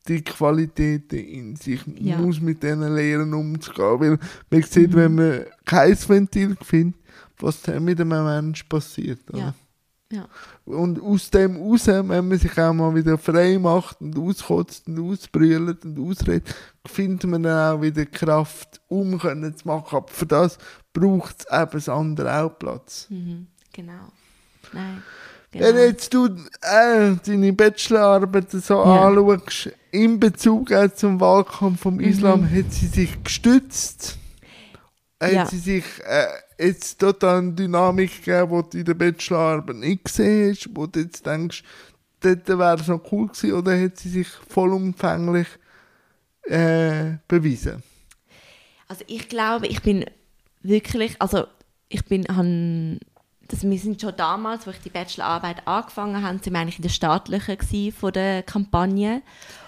[0.08, 2.18] die Qualitäten in sich, Ja.
[2.18, 3.99] muss mit denen lernen umzugehen.
[3.99, 4.95] Weil man sieht, Mhm.
[4.95, 6.99] wenn man kein Ventil findet,
[7.39, 9.20] was dann mit einem Menschen passiert.
[9.34, 9.53] Ja,
[10.12, 10.28] ja,
[10.66, 14.99] Und aus dem raus, wenn man sich auch mal wieder frei macht und auskotzt und
[14.99, 16.53] ausbrüllt und ausredet,
[16.86, 19.97] findet man dann auch wieder Kraft, um können zu machen.
[19.97, 20.58] Aber für das
[20.93, 23.08] braucht es eben das andere auch Platz.
[23.10, 24.12] mhm, genau,
[24.72, 25.01] nein,
[25.51, 26.26] Wenn genau, jetzt du
[26.62, 29.08] äh, deine Bachelorarbeit so Ja.
[29.08, 29.72] anschaust,
[30.04, 34.18] in Bezug zum Wahlkampf vom Islam, hat sie sich gestützt?
[35.22, 35.36] Hat Mhm.
[35.36, 35.46] Ja.
[35.46, 36.28] sie sich äh,
[36.68, 41.00] jetzt total eine Dynamik gegeben, die du in der Bachelorarbeit nicht gesehen hast, wo du
[41.00, 41.64] jetzt denkst,
[42.20, 45.48] dort wäre es noch cool gewesen, oder hat sie sich vollumfänglich
[46.43, 47.82] äh, bewiesen?
[48.88, 50.06] Also ich glaube, ich bin
[50.62, 51.46] wirklich, also
[51.89, 53.00] ich bin, han,
[53.48, 56.84] das, wir sind schon damals, wo ich die Bachelorarbeit angefangen habe, sind wir eigentlich in
[56.84, 59.22] der staatlichen von der Kampagne.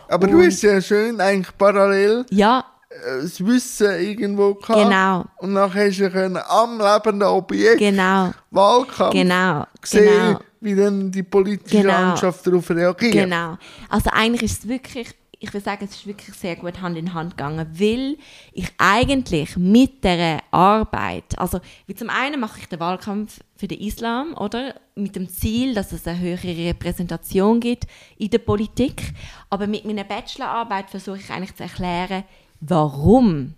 [0.10, 4.80] Aber du hast ja schön eigentlich parallel Ja, äh, das Wissen irgendwo gehabt.
[4.80, 5.26] Genau.
[5.38, 10.40] Und nachher hast du können am lebenden Objekt genau, Wahlkampf genau, gesehen, genau.
[10.62, 11.94] wie dann die politische Genau.
[11.94, 13.14] Landschaft darauf reagiert.
[13.14, 13.58] Genau.
[13.90, 17.14] Also eigentlich ist es wirklich, ich will sagen, es ist wirklich sehr gut Hand in
[17.14, 18.18] Hand gegangen, weil
[18.54, 23.80] ich eigentlich mit der Arbeit, also wie zum einen mache ich den Wahlkampf für den
[23.80, 24.76] Islam, oder?
[24.96, 27.86] Mit dem Ziel, dass es eine höhere Repräsentation gibt
[28.18, 29.14] in der Politik.
[29.50, 32.24] Aber mit meiner Bachelorarbeit versuche ich eigentlich zu erklären,
[32.60, 33.54] warum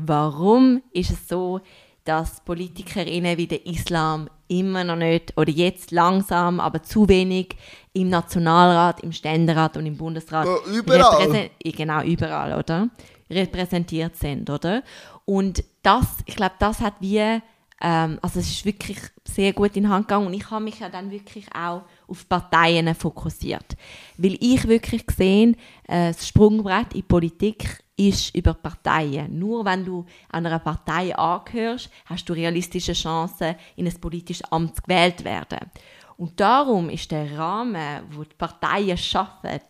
[0.00, 1.60] Warum ist es so,
[2.04, 7.56] dass PolitikerInnen wie der Islam immer noch nicht oder jetzt langsam, aber zu wenig
[7.92, 11.50] im Nationalrat, im Ständerat und im Bundesrat Ja, überall.
[11.62, 12.88] genau überall, oder?
[13.30, 14.82] Repräsentiert sind, oder?
[15.24, 17.40] Und das, ich glaube, das hat wie,
[17.80, 20.88] ähm, also es ist wirklich sehr gut in Hand gegangen und ich habe mich ja
[20.88, 23.76] dann wirklich auch auf Parteien fokussiert,
[24.16, 25.56] weil ich wirklich gesehen,
[25.86, 29.38] äh, das Sprungbrett in Politik ist über Parteien.
[29.38, 35.24] Nur wenn du einer Partei angehörst, hast du realistische Chancen, in ein politisches Amt gewählt
[35.24, 35.70] werden.
[36.16, 39.60] Und darum ist der Rahmen, wo die Parteien schaffen,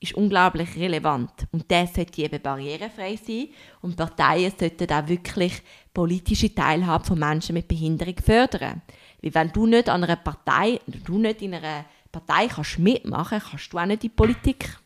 [0.00, 1.30] ist unglaublich relevant.
[1.52, 3.48] Und der sollte eben barrierefrei sein.
[3.82, 8.80] Und Parteien sollten auch wirklich politische Teilhabe von Menschen mit Behinderung fördern.
[9.22, 13.72] Weil wenn du nicht an einer Partei, du nicht in einer Partei kannst mitmachen, kannst
[13.72, 14.78] du auch nicht in die Politik.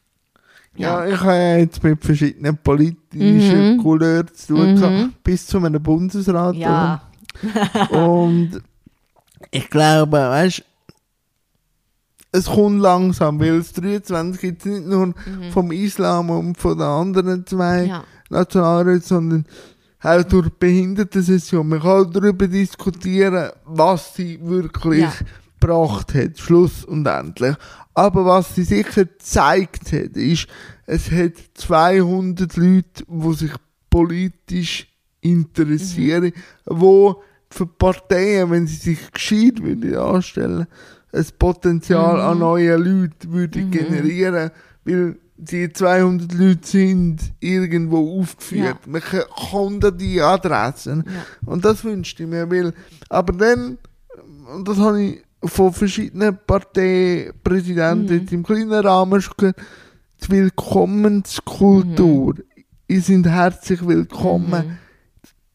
[0.77, 3.83] Ja, ich habe ja jetzt mit verschiedenen politischen Mhm.
[3.83, 6.57] Couleurs zu tun gehabt, bis zu einem Bundesrat.
[6.57, 7.03] Ja.
[7.91, 8.61] Und
[9.53, 10.65] ich glaube, weißt
[12.37, 15.15] es kommt langsam, weil es 23 gibt nicht nur
[15.53, 17.89] vom Islam und von den anderen zwei Mhm.
[17.89, 18.05] Ja.
[18.31, 19.47] Nationalräten, sondern
[20.03, 21.69] auch durch die Behindertensession.
[21.69, 25.13] Man kann darüber diskutieren, was sie wirklich Ja.
[25.61, 27.55] gebracht hat, Schluss und endlich.
[27.95, 30.47] Aber was sie sicher gezeigt hat, ist,
[30.87, 33.53] es hat 200 Leute, die sich
[33.89, 34.89] politisch
[35.21, 36.33] interessieren,
[36.67, 40.67] wo für Parteien, wenn sie sich gescheit würden anstellen,
[41.15, 44.51] ein Potenzial an neuen Leuten würde generieren,
[44.85, 48.79] weil die 200 Leute sind irgendwo aufgeführt.
[48.85, 48.91] Ja.
[48.91, 51.05] Man kann- die Adressen.
[51.07, 51.25] Ja.
[51.51, 52.73] Und das wünschte ich mir, weil,
[53.09, 53.79] aber dann,
[54.55, 59.57] und das habe ich von verschiedenen Parteipräsidenten jetzt im kleinen Rahmen schon gehört,
[60.25, 62.35] die Willkommenskultur.
[62.89, 64.79] Ihr sind herzlich willkommen.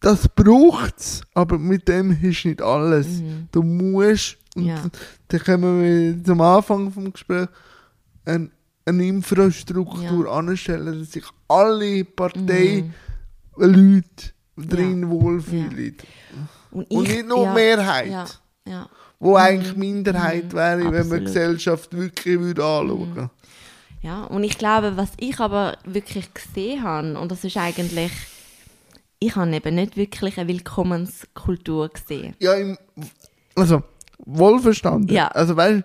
[0.01, 3.22] Das braucht es, aber mit dem ist nicht alles.
[3.51, 4.84] Du musst, und Ja.
[5.28, 7.47] dann kommen wir zum Anfang vom Gespräch,
[8.26, 8.50] eine,
[8.86, 12.89] eine Infrastruktur anstellen, dass sich alle Parteileute
[14.58, 15.95] drin wohlfühlen.
[16.72, 18.10] Und, Und ich- nicht nur ja, Mehrheit.
[18.10, 18.26] Ja,
[18.68, 18.89] ja.
[19.22, 21.26] Wo eigentlich Minderheit wäre, wenn man die absolut.
[21.26, 23.30] Gesellschaft wirklich würde anschauen würde.
[24.02, 28.12] Ja, und ich glaube, was ich aber wirklich gesehen habe, und das ist eigentlich,
[29.20, 32.34] ich habe eben nicht wirklich eine Willkommenskultur gesehen.
[32.39, 32.78] Ja, im,
[33.56, 33.84] also,
[34.26, 35.13] wohlverstanden.
[35.15, 35.28] Ja.
[35.30, 35.84] Also, weil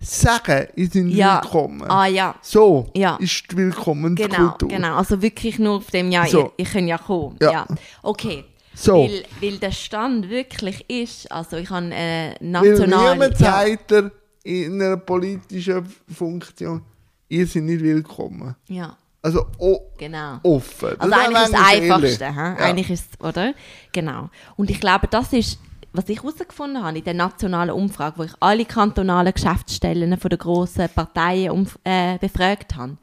[0.00, 1.40] sagen, ich bin Ja.
[1.42, 1.90] willkommen.
[1.90, 3.16] Ah ja, So Ja.
[3.16, 4.68] ist die genau, Willkommenskultur.
[4.68, 4.96] genau.
[4.96, 6.38] Also wirklich nur auf dem, ja, So.
[6.40, 7.36] ihr, ihr könnt ja kommen.
[7.40, 7.50] Ja.
[7.52, 7.66] Ja.
[8.02, 8.44] Okay.
[8.74, 9.04] So.
[9.04, 13.12] Weil, weil der Stand wirklich ist, also ich habe eine Weil nationale...
[13.14, 14.12] niemand ja, sagt
[14.42, 16.82] in einer politischen Funktion,
[17.28, 18.56] ihr seid nicht willkommen.
[18.68, 20.38] ja, Also o genau.
[20.42, 20.88] offen.
[20.98, 22.24] Das Also eigentlich ist das Einfachste.
[22.24, 22.54] Ja.
[22.56, 23.54] Eigentlich ist oder?
[23.92, 24.28] Genau.
[24.56, 25.58] Und ich glaube, das ist,
[25.94, 30.38] was ich herausgefunden habe in der nationalen Umfrage, wo ich alle kantonalen Geschäftsstellen von den
[30.38, 32.98] grossen Parteien umf- äh, befragt habe.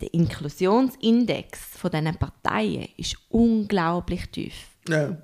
[0.00, 4.54] Der Inklusionsindex von diesen Parteien ist unglaublich tief.
[4.88, 5.16] Ja.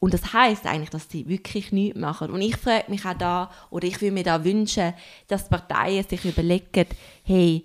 [0.00, 2.30] Und das heißt eigentlich, dass sie wirklich nichts machen.
[2.30, 4.94] Und ich frage mich auch da, oder ich würde mir da wünschen,
[5.28, 6.86] dass die Parteien sich überlegen,
[7.22, 7.64] hey,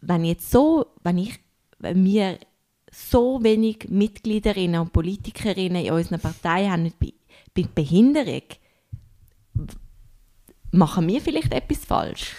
[0.00, 1.38] wenn jetzt so, wenn ich,
[1.78, 2.38] wenn wir
[2.90, 7.12] so wenig Mitgliederinnen und Politikerinnen in unseren Parteien haben mit, Be
[7.56, 8.42] mit Behinderung,
[10.72, 12.32] machen wir vielleicht etwas falsch?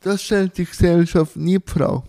[0.00, 2.02] Das stellt die Gesellschaft nie die Frage.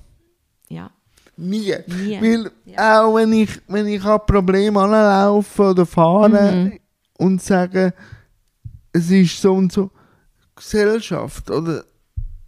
[0.69, 0.91] Ja.
[1.37, 1.75] Nie.
[1.87, 2.21] Nie.
[2.21, 6.79] Weil auch wenn ich, wenn ich an Probleme anlaufe oder fahre Mhm.
[7.17, 7.93] und sage,
[8.91, 9.89] es ist so und so,
[10.55, 11.85] Gesellschaft oder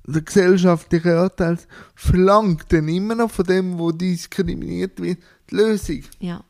[0.05, 1.57] der gesellschaftliche Anteil
[1.95, 6.03] verlangt dann immer noch von dem, wo diskriminiert wird, die Lösung.
[6.19, 6.43] Ja.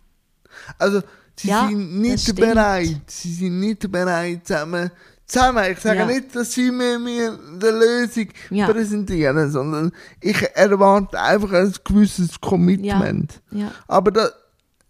[0.80, 1.02] Also
[1.40, 4.92] sie Ja, sind nicht bereit, sie sind nicht bereit zusammen,
[5.26, 5.66] zusammen.
[5.72, 6.06] Ich sage Ja.
[6.06, 8.68] nicht, dass sie mir, mir die Lösung Ja.
[8.72, 13.42] präsentieren, sondern ich erwarte einfach ein gewisses Commitment.
[13.52, 13.72] Ja.
[13.88, 14.30] Aber da,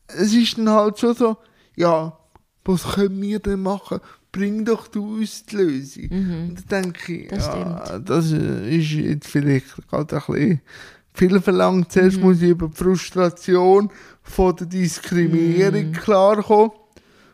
[0.07, 1.37] es ist dann halt schon so,
[1.75, 2.17] ja,
[2.65, 3.99] was können wir denn machen?
[4.31, 6.03] Bring doch du uns die Lösung.
[6.09, 7.35] Und dann denke ich, Mhm.
[7.35, 10.61] Das ja, das ist jetzt vielleicht gerade ein bisschen
[11.29, 11.91] viel verlangt.
[11.91, 12.23] Zuerst Mhm.
[12.23, 13.89] muss ich über die Frustration
[14.23, 15.93] von der Diskriminierung Mhm.
[15.93, 16.71] klarkommen.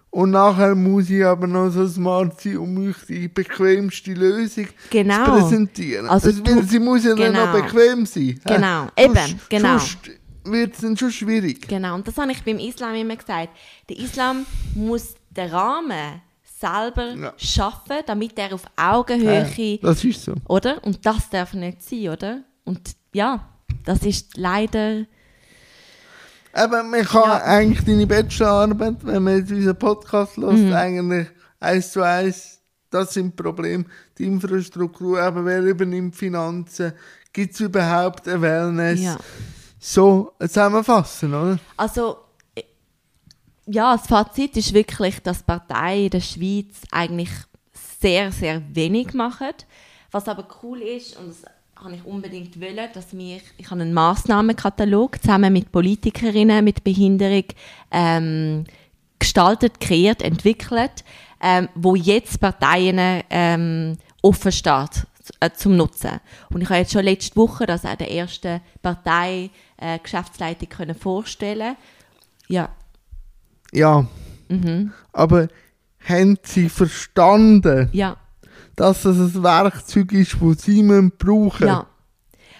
[0.09, 5.25] Und nachher muss ich aber noch so smart sein, um mich die bequemste Lösung Genau.
[5.25, 6.07] zu präsentieren.
[6.07, 7.61] Also Also, weil du- sie muss ja dann noch genau.
[7.65, 8.39] bequem sein.
[8.45, 9.77] Genau, eben, Sonst- genau.
[9.77, 9.97] Sonst
[10.45, 11.67] wird es dann schon schwierig.
[11.67, 13.49] Genau, und das habe ich beim Islam immer gesagt.
[13.89, 16.21] Der Islam muss den Rahmen
[16.59, 17.33] selber Ja.
[17.37, 20.33] schaffen, damit er auf Augenhöhe, Ja, das ist so.
[20.47, 20.83] oder?
[20.83, 22.41] Und das darf nicht sein, oder?
[22.63, 22.81] Und
[23.13, 23.47] ja,
[23.87, 25.05] das ist leider,
[26.55, 27.43] Eben, man kann Ja.
[27.43, 30.73] eigentlich deine Bachelorarbeit, wenn man jetzt unseren Podcast hört, Mhm.
[30.73, 31.27] eigentlich
[31.59, 32.59] eins zu eins,
[32.89, 33.85] das sind Probleme,
[34.17, 36.93] die Infrastruktur, aber wer übernimmt Finanzen,
[37.31, 39.01] gibt es überhaupt ein Wellness?
[39.01, 39.17] ja.
[39.79, 41.59] So zusammenfassen, oder?
[41.75, 42.17] Also,
[42.55, 42.63] äh,
[43.67, 47.29] ja, das Fazit ist wirklich, dass Parteien in der Schweiz eigentlich
[47.99, 49.51] sehr, sehr wenig machen.
[50.09, 51.43] Was aber cool ist, und das
[51.83, 57.45] habe ich unbedingt wollen, dass wir, ich habe einen Massnahmenkatalog zusammen mit Politikerinnen mit Behinderung
[57.91, 58.65] ähm,
[59.19, 61.03] gestaltet, kreiert, entwickelt,
[61.41, 65.05] ähm, wo jetzt Parteien ähm, offen steht
[65.39, 66.19] äh, zum Nutzen.
[66.51, 70.95] Und ich habe jetzt schon letzte Woche das auch der ersten Partei äh, Geschäftsleitung können
[70.95, 71.75] vorstellen.
[72.47, 72.69] Ja,
[73.71, 74.07] Ja.
[74.49, 74.93] Mhm.
[75.11, 75.49] Aber
[76.07, 78.15] haben sie verstanden, ja,
[78.77, 81.85] dass das ein Werkzeug ist, das sie müssen brauchen ja.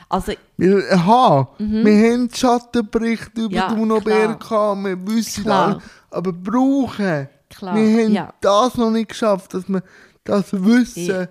[0.09, 3.53] Also Weil, aha, wir haben Schattenberichte über Mhm.
[3.55, 4.76] Ja, die UNO-BR klar.
[4.76, 8.34] gehabt, wir wissen alles, aber brauchen, Klar, wir haben ja.
[8.41, 9.82] das noch nicht geschafft, dass man
[10.24, 11.28] das Wissen Ja.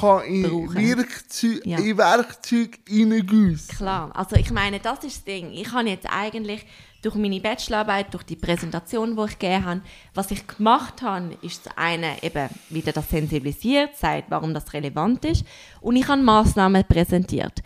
[0.00, 0.74] kann in Brauchen.
[0.76, 1.78] Werkzeug, Ja.
[1.78, 3.76] in Werkzeug hineingießen.
[3.76, 5.50] Klar, also ich meine, das ist das Ding.
[5.52, 6.64] Ich habe jetzt eigentlich
[7.02, 9.80] durch meine Bachelorarbeit, durch die Präsentation, die ich gegeben habe,
[10.14, 15.24] was ich gemacht habe, ist das eine eben wieder das sensibilisiert, sagt, warum das relevant
[15.24, 15.44] ist,
[15.80, 17.62] und ich habe Massnahmen präsentiert.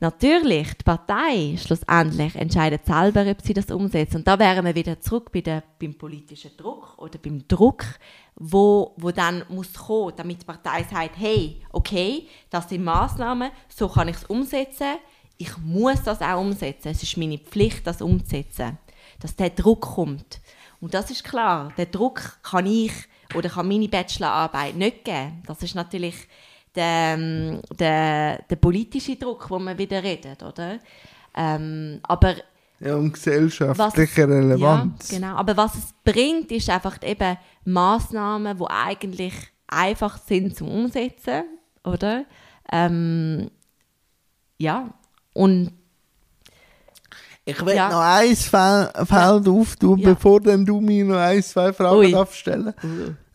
[0.00, 4.14] Natürlich, die Partei schlussendlich entscheidet selber, ob sie das umsetzt.
[4.14, 7.84] Und da wären wir wieder zurück bei der, beim politischen Druck oder beim Druck,
[8.36, 13.88] wo, wo dann muss kommen, damit die Partei sagt, hey, okay, das sind Maßnahmen, so
[13.88, 14.98] kann ich es umsetzen.
[15.38, 16.88] Ich muss das auch umsetzen.
[16.88, 18.78] Es ist meine Pflicht, das umzusetzen.
[19.20, 20.40] Dass der Druck kommt.
[20.80, 22.92] Und das ist klar, der Druck kann ich
[23.34, 25.42] oder kann meine Bachelorarbeit nicht geben.
[25.46, 26.14] Das ist natürlich
[26.74, 30.78] der, ähm, der, der politische Druck, wo wir wieder reden, oder?
[31.36, 32.36] Ähm, aber
[32.80, 35.10] Ja, und was, gesellschaftliche Relevanz.
[35.10, 35.34] Ja, genau.
[35.36, 39.34] Aber was es bringt, ist einfach eben Massnahmen, die eigentlich
[39.66, 41.44] einfach sind zum Umsetzen,
[41.84, 42.24] oder?
[42.70, 43.50] Ähm,
[44.58, 44.92] ja,
[45.38, 45.72] und
[47.44, 47.88] Ich will Ja.
[47.88, 50.12] noch ein Fel- Feld auftun, Ja.
[50.12, 52.12] bevor dann du mir noch ein, zwei Fragen Ui.
[52.12, 52.74] darfst stellen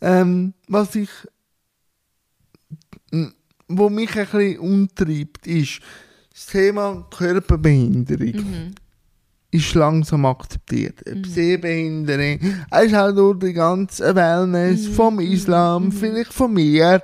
[0.02, 1.10] ähm, Was ich,
[3.68, 5.80] wo mich ein bisschen umtreibt, ist,
[6.32, 8.74] das Thema Körperbehinderung
[9.52, 11.00] ist langsam akzeptiert.
[11.12, 12.40] Ob Sehbehinderung,
[12.72, 17.02] es ist auch durch die ganze Wellness vom Islam, vielleicht von mir,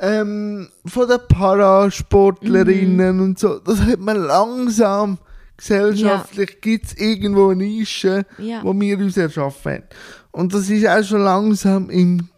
[0.00, 3.58] ähm, von den Parasportlerinnen und so.
[3.58, 5.18] Das hat man langsam
[5.56, 8.60] gesellschaftlich, gibt es irgendwo eine Nische, Ja.
[8.64, 9.84] wo wir uns erschaffen haben.
[10.32, 12.28] Und das ist auch schon langsam im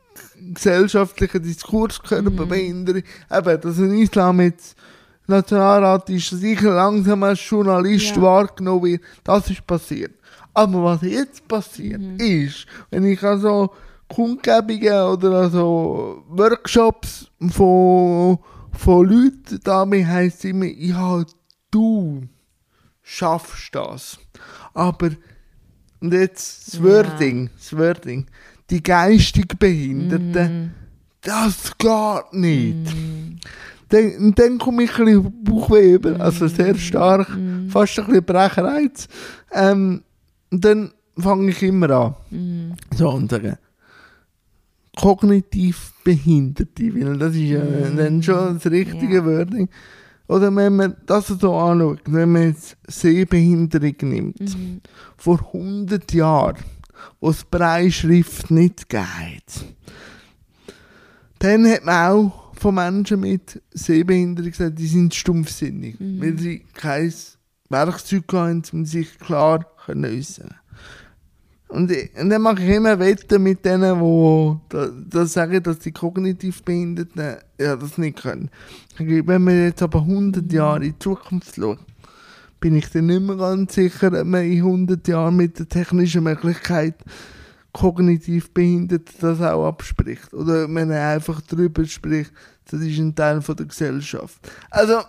[0.54, 3.02] gesellschaftlichen Diskurs Körperbehinderung.
[3.30, 4.76] Eben, dass ein Islam jetzt
[5.28, 8.22] Nationalrat ist, sicher langsam als Journalist Ja.
[8.22, 9.02] wahrgenommen wird.
[9.22, 10.12] Das ist passiert.
[10.52, 13.70] Aber was jetzt passiert, ist, wenn ich also
[14.14, 18.38] Kundgebungen oder also Workshops von,
[18.72, 21.24] von Leuten da bin, heisst es immer, ja,
[21.70, 22.22] du
[23.02, 24.18] schaffst das.
[24.74, 25.10] Aber,
[26.00, 26.82] und jetzt das Ja.
[26.84, 28.26] Wording, das Wording,
[28.70, 30.74] die geistig Behinderten,
[31.22, 32.94] das geht nicht.
[33.88, 37.28] Dann, und dann komme ich ein bisschen Bauchweh über, also sehr stark,
[37.68, 39.08] fast ein bisschen Brechereiz.
[39.52, 40.02] Ähm,
[40.50, 42.76] und dann fange ich immer an.
[42.94, 43.58] So, und sage,
[44.96, 49.24] kognitiv Behinderte, weil das ist ja dann schon das richtige Ja.
[49.24, 49.68] Wording.
[50.28, 54.56] Oder wenn man das so anschaut, wenn man jetzt Sehbehinderung nimmt,
[55.16, 56.56] vor 100 Jahren,
[57.20, 59.64] wo es Breitschrift nicht geht,
[61.38, 67.12] dann hat man auch von Menschen mit Sehbehinderung gesagt, die sind stumpfsinnig, weil sie kein
[67.68, 70.54] Werkzeug haben, um sich klar können äußern
[71.72, 75.78] und, ich- und dann mache ich immer Wetten mit denen, die da, das sagen, dass
[75.80, 78.50] die kognitiv Behinderten ja, das nicht können.
[78.98, 81.78] Ich- Wenn man jetzt aber 100 Jahre in die Zukunft schaut,
[82.60, 86.22] bin ich dann nicht mehr ganz sicher, ob man in 100 Jahren mit der technischen
[86.24, 86.94] Möglichkeit
[87.72, 90.32] kognitiv behindert das auch abspricht.
[90.34, 92.30] Oder ob man einfach darüber spricht,
[92.70, 94.38] das ist ein Teil von der Gesellschaft.
[94.70, 95.00] Also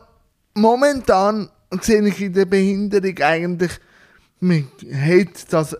[0.55, 1.49] momentan
[1.82, 3.72] sehe ich in der Behinderung eigentlich,
[4.39, 5.76] man hat das,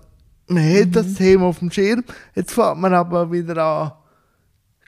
[0.48, 2.04] man hat das Thema auf dem Schirm,
[2.36, 3.92] jetzt fängt man aber wieder an,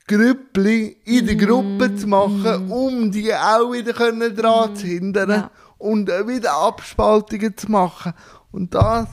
[0.08, 5.52] Grüppli in der Gruppe zu machen, um die auch wieder können dran zu hindern Ja.
[5.80, 8.14] und wieder Abspaltungen zu machen.
[8.52, 9.08] Und das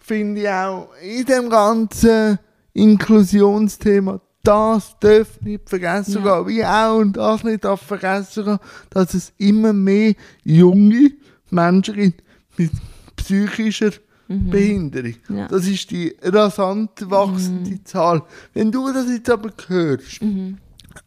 [0.00, 2.38] finde ich auch in dem ganzen
[2.72, 6.40] Inklusionsthema, das darf nicht vergessen Ja.
[6.42, 8.58] gehen, wie auch und das nicht darf vergessen gehen,
[8.90, 11.12] dass es immer mehr junge
[11.50, 12.22] Menschen gibt
[12.56, 12.72] mit
[13.16, 13.90] psychischer
[14.30, 15.14] Behinderung.
[15.28, 15.36] Mhm.
[15.38, 15.48] Ja.
[15.48, 18.22] Das ist die rasant wachsende Zahl.
[18.54, 20.58] Wenn du das jetzt aber hörst, Mhm.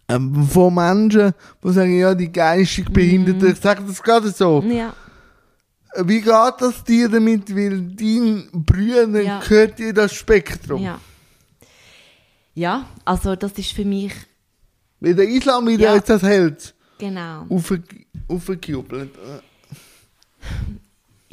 [0.10, 2.94] ähm, von Menschen, die sagen, ja, die geistig Mhm.
[2.94, 4.94] Behinderten, ich sage das gerade so, Ja.
[6.04, 9.40] wie geht das dir damit, weil dein Brüder Ja.
[9.40, 10.82] gehört in das Spektrum?
[10.82, 11.00] Ja.
[12.56, 14.14] Ja, also das ist für mich,
[15.00, 15.96] Weil der Islam wieder Ja.
[15.96, 17.46] jetzt das hält, genau.
[17.50, 19.10] aufge- aufgejubelt.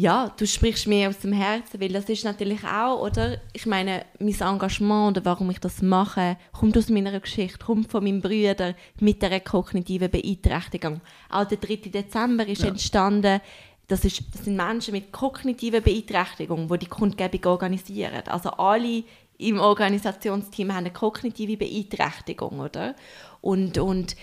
[0.00, 3.36] Ja, du sprichst mir aus dem Herzen, weil das ist natürlich auch, oder?
[3.52, 8.02] Ich meine, mein Engagement oder warum ich das mache, kommt aus meiner Geschichte, kommt von
[8.02, 11.02] meinem Bruder mit einer kognitiven Beeinträchtigung.
[11.28, 11.90] Auch der 3.
[11.90, 13.42] Dezember ist entstanden,
[13.88, 18.22] das, ist, das sind Menschen mit kognitiven Beeinträchtigungen, die die Kundgebung organisieren.
[18.24, 19.04] Also alle
[19.36, 22.94] im Organisationsteam haben eine kognitive Beeinträchtigung, oder?
[23.42, 24.16] Und, und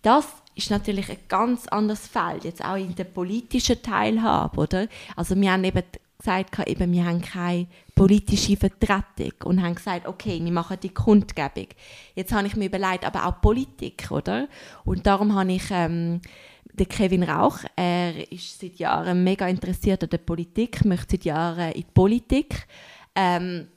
[0.00, 4.88] das ist natürlich ein ganz anderes Feld, jetzt auch in der politischen Teilhabe, oder?
[5.14, 5.84] Also wir haben eben
[6.18, 11.68] gesagt, eben, wir haben keine politische Vertretung und haben gesagt, okay, wir machen die Kundgebung.
[12.16, 14.48] Jetzt habe ich mir überlegt, aber auch Politik, oder?
[14.84, 16.20] Und darum habe ich ähm,
[16.64, 21.72] den Kevin Rauch, er ist seit Jahren mega interessiert an der Politik, möchte seit Jahren
[21.72, 22.66] in die Politik.
[23.14, 23.68] Ähm,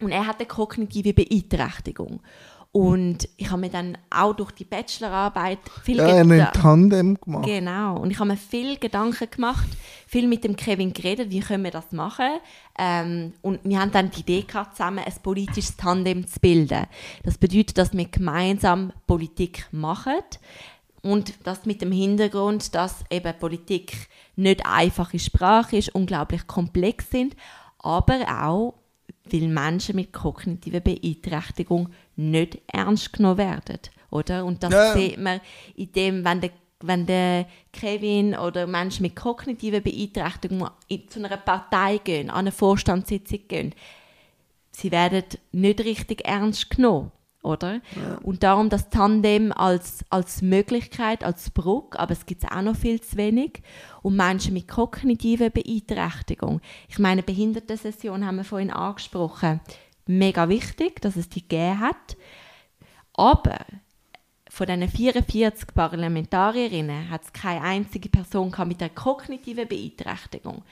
[0.00, 2.20] und er hat eine kognitive Beeinträchtigung.
[2.76, 7.20] Und ich habe mir dann auch durch die Bachelorarbeit viel Ja, hat Geda- ein Tandem
[7.20, 7.46] gemacht.
[7.46, 8.00] Genau.
[8.00, 9.68] Und ich habe mir viel Gedanken gemacht,
[10.08, 12.26] viel mit dem Kevin geredet, wie können wir das machen.
[12.76, 16.86] Ähm, und wir haben dann die Idee gehabt, zusammen ein politisches Tandem zu bilden.
[17.22, 20.18] Das bedeutet, dass wir gemeinsam Politik machen.
[21.00, 27.36] Und das mit dem Hintergrund, dass eben Politik nicht einfache Sprache ist, unglaublich komplex sind,
[27.78, 28.74] aber auch,
[29.30, 33.78] weil Menschen mit kognitiver Beeinträchtigung nicht ernst genommen werden.
[34.10, 34.44] Oder?
[34.44, 34.92] Und das Ja.
[34.94, 35.40] sieht man
[35.76, 36.50] in dem, wenn der,
[36.80, 42.52] wenn der Kevin oder Menschen mit kognitiver Beeinträchtigung in- zu einer Partei gehen, an eine
[42.52, 43.74] Vorstandssitzung gehen,
[44.70, 47.10] sie werden nicht richtig ernst genommen,
[47.44, 47.80] oder?
[48.22, 52.76] Und darum das Tandem als, als Möglichkeit, als Brücke, aber es gibt es auch noch
[52.76, 53.62] viel zu wenig.
[54.02, 56.60] Und Menschen mit kognitiver Beeinträchtigung.
[56.88, 59.60] Ich meine, Behindertensession haben wir vorhin angesprochen.
[60.06, 62.16] Mega wichtig, dass es die gegeben hat.
[63.14, 63.58] Aber
[64.54, 70.62] von diesen 44 Parlamentarierinnen hat es keine einzige Person mit einer kognitiven Beeinträchtigung.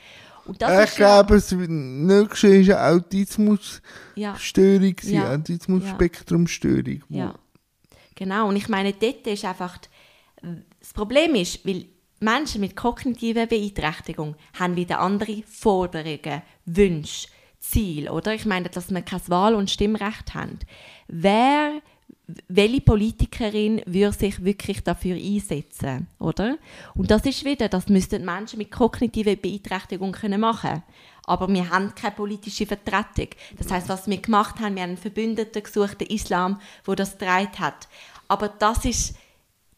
[0.47, 3.03] Ich glaube, das Nächste ist eine
[4.17, 5.35] Autismusstörung, Ja.
[5.35, 7.03] Autismus-Spektrum-Störung.
[7.09, 7.35] Ja,
[8.15, 8.49] genau.
[8.49, 9.79] Und ich meine, dort ist einfach,
[10.81, 11.87] das Problem ist, weil
[12.21, 17.29] Menschen mit kognitiver Beeinträchtigung haben wieder andere Forderungen, Wünsche,
[17.59, 18.35] Ziele, oder?
[18.35, 20.59] Ich meine, dass wir kein Wahl- und Stimmrecht haben.
[21.09, 21.81] Wer,
[22.49, 26.57] welche Politikerin würde sich wirklich dafür einsetzen, oder?
[26.95, 30.83] Und das ist wieder, das müssten Menschen mit kognitiver Beeinträchtigung können machen.
[31.25, 33.29] Aber wir haben keine politische Vertretung.
[33.59, 37.19] Das heißt, was wir gemacht haben, wir haben einen Verbündeten gesucht, den Islam, wo das
[37.19, 37.89] getragen hat.
[38.29, 39.15] Aber das ist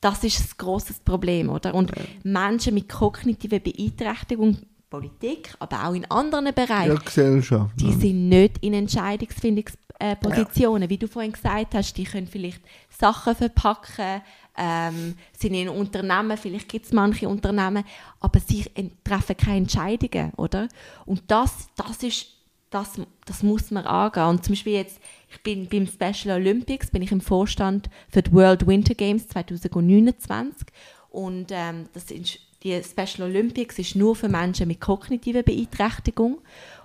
[0.05, 1.75] das ist ein grosses Problem, oder?
[1.75, 1.91] Und
[2.25, 4.59] Menschen mit kognitiver Beeinträchtigung,
[4.91, 7.73] Politik, aber auch in anderen Ja, Bereichen, Gesellschaft.
[7.81, 7.99] die ja.
[7.99, 10.89] sind nicht in Entscheidungsfindungspositionen.
[10.89, 12.61] Wie du vorhin gesagt hast, die können vielleicht
[12.91, 14.23] Sachen verpacken,
[14.57, 17.85] ähm, sind in Unternehmen, vielleicht gibt es manche Unternehmen,
[18.21, 18.65] aber sie
[19.03, 20.69] treffen keine Entscheidungen, oder?
[21.07, 22.27] Und das, das ist,
[22.71, 22.93] das,
[23.25, 24.29] das muss man angehen.
[24.29, 28.33] Und zum Beispiel jetzt, ich bin beim Special Olympics, bin ich im Vorstand für die
[28.33, 30.69] World Winter Games 2029
[31.11, 36.39] und ähm, das ist, die Special Olympics ist nur für Menschen mit kognitiver Beeinträchtigung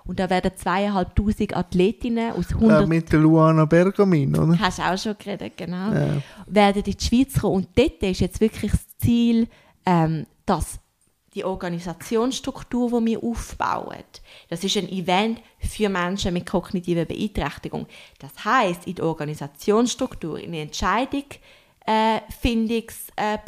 [0.04, 4.58] und da werden zweieinhalbtausend Athletinnen aus Ja, 100 mit der Luana Bergamin, oder?
[4.58, 5.92] Hast du auch schon geredet, genau.
[5.92, 6.22] Ja.
[6.46, 7.56] Werden in die Schweiz kommen.
[7.56, 9.46] Und dort ist jetzt wirklich das Ziel,
[9.86, 10.78] ähm, dass
[11.34, 14.02] die Organisationsstruktur, die wir aufbauen,
[14.48, 17.86] das ist ein Event für Menschen mit kognitiver Beeinträchtigung.
[18.18, 23.38] Das heißt, in der Organisationsstruktur, in den Entscheidungsfindungsprozess äh,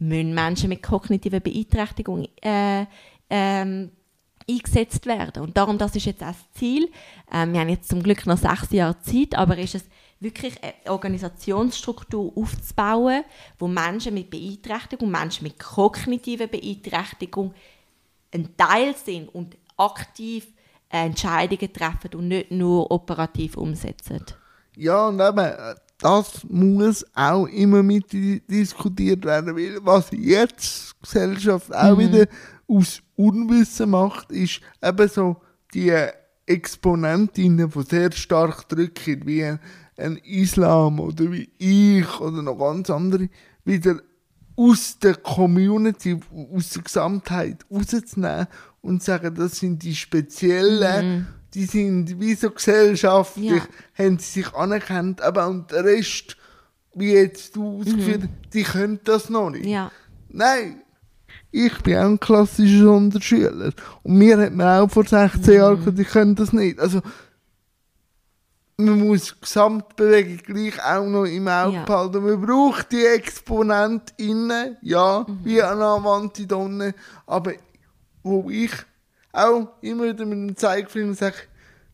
[0.00, 2.86] müssen Menschen mit kognitiver Beeinträchtigung äh,
[3.28, 3.92] ähm,
[4.48, 5.42] eingesetzt werden.
[5.42, 6.90] Und darum, das ist jetzt auch das Ziel.
[7.32, 9.84] Ähm, wir haben jetzt zum Glück noch sechs Jahre Zeit, aber ist es
[10.18, 13.24] wirklich eine Organisationsstruktur aufzubauen,
[13.58, 17.54] wo Menschen mit Beeinträchtigung, Menschen mit kognitiver Beeinträchtigung
[18.32, 20.48] ein Teil sind und aktiv
[20.90, 24.24] äh, Entscheidungen treffen und nicht nur operativ umsetzen.
[24.76, 30.92] Ja, und eben, äh, das muss auch immer mit di- diskutiert werden, weil was jetzt
[30.92, 32.26] die Gesellschaft auch wieder
[32.66, 35.36] aus Unwissen macht, ist eben so
[35.74, 35.92] die
[36.46, 39.60] Exponentinnen, die sehr stark drücken, wie ein,
[39.96, 43.28] ein Islam oder wie ich oder noch ganz andere,
[43.64, 44.00] wieder
[44.56, 46.18] aus der Community,
[46.54, 48.46] aus der Gesamtheit rauszunehmen
[48.82, 53.50] und sagen, das sind die Speziellen, die sind wie so gesellschaftlich,
[53.96, 54.04] Ja.
[54.04, 56.36] haben sie sich anerkannt, aber und der Rest,
[56.94, 59.66] wie jetzt du ausgeführt hast, die können das noch nicht.
[59.66, 59.90] Ja,
[60.28, 60.82] Nein,
[61.50, 63.72] ich bin auch ein klassischer Sonderschüler.
[64.04, 66.78] Und mir hat man auch vor 16 Jahren gesagt, ich kann das nicht.
[66.78, 67.00] Also,
[68.76, 71.84] man muss die Gesamtbewegung gleich auch noch im Auge Ja.
[71.84, 72.24] behalten.
[72.24, 76.94] Man braucht die ExponentInnen, ja, wie eine Amantidonne,
[77.26, 77.52] aber
[78.22, 78.70] wo ich
[79.32, 81.36] auch immer wieder mit dem Zeigefinger sage,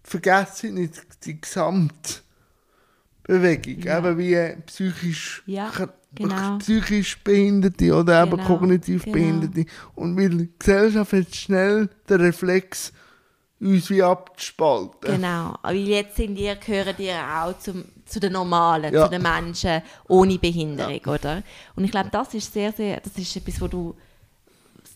[0.03, 2.23] vergesse nicht die Gesamtbewegung,
[3.83, 3.99] Ja.
[3.99, 5.71] eben wie psychisch Ja,
[6.15, 6.59] genau.
[6.59, 9.15] psychisch Behinderte oder eben Genau, kognitiv genau.
[9.15, 9.67] Behinderte.
[9.95, 12.93] Und weil die Gesellschaft hat schnell den Reflex,
[13.59, 15.15] uns wie abzuspalten.
[15.17, 19.05] Genau, weil jetzt sind ihr, gehören ihr auch zum, zu den Normalen, Ja.
[19.05, 21.43] zu den Menschen ohne Behinderung, oder?
[21.75, 23.97] Und ich glaube, das ist sehr, sehr, das ist etwas, wo du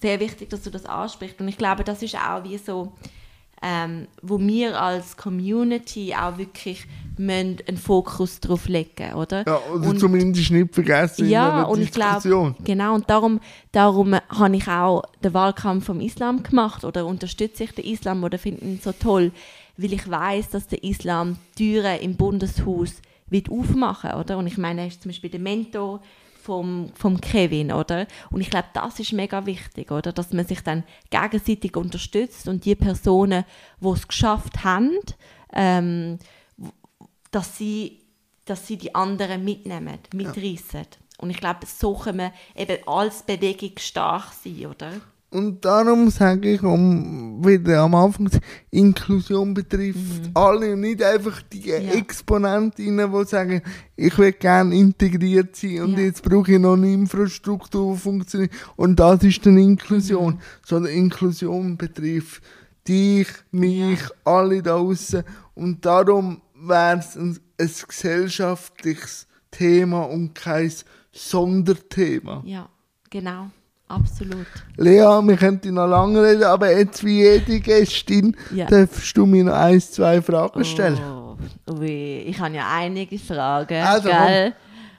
[0.01, 1.41] sehr wichtig, dass du das ansprichst.
[1.41, 2.93] Und ich glaube, das ist auch wie so,
[3.63, 6.87] ähm, wo wir als Community auch wirklich
[7.19, 9.45] müssen einen Fokus drauf legen, oder?
[9.47, 12.53] Ja, oder Und- zumindest nicht vergessen in ja, und ich Diskussion.
[12.55, 13.39] glaube, genau, und darum,
[13.73, 18.39] darum habe ich auch den Wahlkampf vom Islam gemacht oder unterstütze ich den Islam oder
[18.39, 19.33] finde ihn so toll,
[19.77, 24.39] weil ich weiß, dass der Islam Türen im Bundeshaus wird aufmachen, oder?
[24.39, 26.01] Und ich meine, er ist zum Beispiel der Mentor
[26.41, 28.07] vom, vom Kevin, oder?
[28.31, 30.13] Und ich glaube, das ist mega wichtig, oder?
[30.13, 33.45] Dass man sich dann gegenseitig unterstützt und die Personen,
[33.81, 34.99] die es geschafft haben,
[35.53, 36.19] ähm,
[37.31, 38.01] dass sie,
[38.45, 40.87] dass sie die anderen mitnehmen, mitreißen.
[41.19, 44.93] Und ich glaube, so können wir eben als Bewegung stark sein, oder?
[45.33, 48.29] Und darum sage ich, um wieder am Anfang
[48.71, 51.67] Inklusion betrifft alle und nicht einfach die Mhm.
[51.87, 51.93] Ja.
[51.93, 53.63] Exponentinnen, die sagen,
[53.95, 56.01] ich will gerne integriert sein und Ja.
[56.01, 58.53] jetzt brauche ich noch eine Infrastruktur, die funktioniert.
[58.75, 60.35] Und das ist dann Inklusion.
[60.35, 60.39] Mhm.
[60.67, 62.43] Sondern Inklusion betrifft
[62.89, 65.23] dich, mich, alle da draußen.
[65.55, 70.73] Und darum wäre es ein, ein gesellschaftliches Thema und kein
[71.13, 72.43] Sonderthema.
[72.45, 72.69] Ja,
[73.11, 73.51] genau.
[73.91, 74.47] Absolut.
[74.77, 78.67] Lea, wir könnten noch lange reden, aber jetzt wie jede Gästin Ja.
[78.67, 80.99] darfst du mir noch ein, zwei Fragen stellen.
[81.01, 81.37] Oh,
[81.73, 83.83] ui, ich habe ja einige Fragen.
[83.83, 84.55] Also, gell?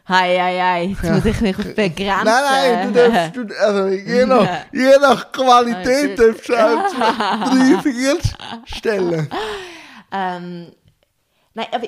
[0.09, 2.25] Hei, hei, hei, jetzt muss ich mich begrenzen.
[2.25, 7.81] Nein, nein, du darfst, du, also je nach, je nach Qualität darfst du auch drei,
[7.81, 8.17] vier
[8.65, 9.29] stellen.
[10.11, 10.71] Ähm,
[11.53, 11.87] nein, aber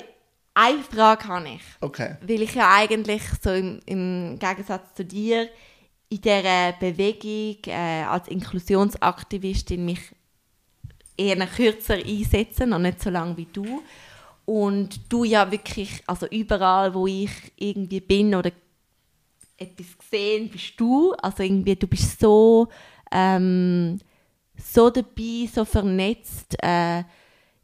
[0.54, 1.62] eine Frage habe ich.
[1.82, 2.16] Okay.
[2.22, 5.48] Weil ich ja eigentlich so im, im Gegensatz zu dir
[6.14, 10.00] in dieser Bewegung äh, als Inklusionsaktivistin mich
[11.16, 13.82] eher kürzer einsetze, noch nicht so lange wie du.
[14.44, 18.52] Und du ja wirklich, also überall, wo ich irgendwie bin oder
[19.56, 21.12] etwas gesehen, bist du.
[21.14, 22.68] Also irgendwie, du bist so,
[23.10, 23.98] ähm,
[24.56, 27.02] so dabei, so vernetzt, äh,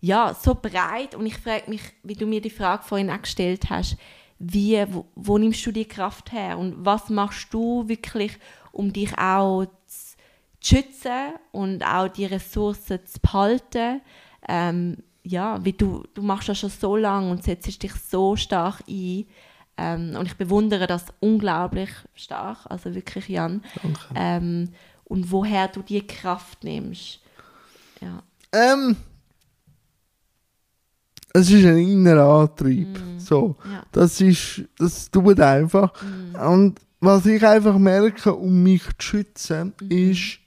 [0.00, 1.14] ja, so breit.
[1.14, 3.96] Und ich frage mich, wie du mir die Frage vorhin auch gestellt hast,
[4.40, 8.38] wie, wo, wo nimmst du die Kraft her und was machst du wirklich,
[8.72, 10.16] um dich auch zu,
[10.60, 14.00] zu schützen und auch die Ressourcen zu behalten?
[14.48, 18.82] Ähm, ja, wie du, du machst das schon so lange und setzt dich so stark
[18.88, 19.26] ein.
[19.76, 23.62] Ähm, und ich bewundere das unglaublich stark, also wirklich, Jan.
[23.82, 24.00] Danke.
[24.14, 24.72] Ähm,
[25.04, 27.20] und woher du die Kraft nimmst.
[28.00, 28.22] Ja.
[28.52, 28.96] Ähm,
[31.32, 32.88] es ist ein innerer Antrieb.
[33.18, 33.56] So.
[33.70, 33.84] Ja.
[33.92, 35.92] Das ist, das tut einfach.
[36.46, 40.38] Und was ich einfach merke, um mich zu schützen, ist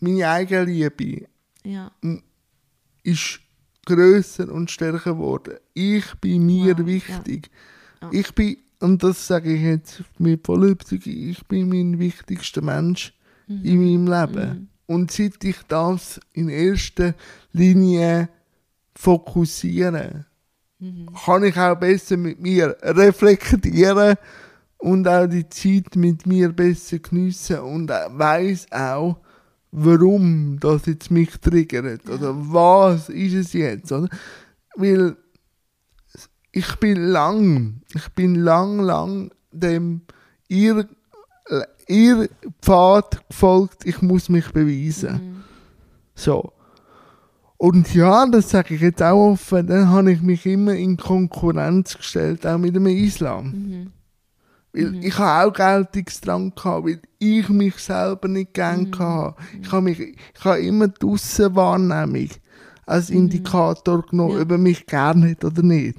[0.00, 1.26] meine eigene Liebe
[1.64, 1.90] Ja.
[3.02, 3.40] ist
[3.86, 5.54] grösser und stärker geworden.
[5.74, 7.50] Ich bin mir Wow, wichtig.
[8.02, 8.10] Ja.
[8.12, 13.12] Ich bin, und das sage ich jetzt mit voller Überzeugung, ich bin mein wichtigster Mensch
[13.48, 13.64] Mhm.
[13.64, 14.68] in meinem Leben.
[14.86, 17.14] Und seit ich das in erster
[17.52, 18.28] Linie
[18.98, 20.26] fokussiere,
[20.80, 21.08] Mhm.
[21.24, 24.14] kann ich auch besser mit mir reflektieren
[24.78, 29.16] und auch die Zeit mit mir besser geniessen und weiß auch,
[29.72, 34.08] warum das jetzt mich triggert oder was ist es jetzt, oder?
[34.76, 35.16] Weil
[36.52, 40.02] ich bin lang, ich bin lang, lang dem
[40.46, 40.88] ihr,
[41.88, 42.28] ihr
[42.62, 45.42] Pfad gefolgt, ich muss mich beweisen.
[46.14, 46.52] So.
[47.60, 51.96] Und ja, das sage ich jetzt auch offen, dann habe ich mich immer in Konkurrenz
[51.96, 53.90] gestellt, auch mit dem Islam.
[54.72, 59.34] Weil ich habe auch Geltungsdrang gehabt, weil ich mich selber nicht gern hatte.
[59.60, 62.28] Ich habe, mich, ich habe immer die Aussenwahrnehmung
[62.86, 64.42] als Indikator genommen, Ja.
[64.42, 65.98] ob er mich gern hat oder nicht.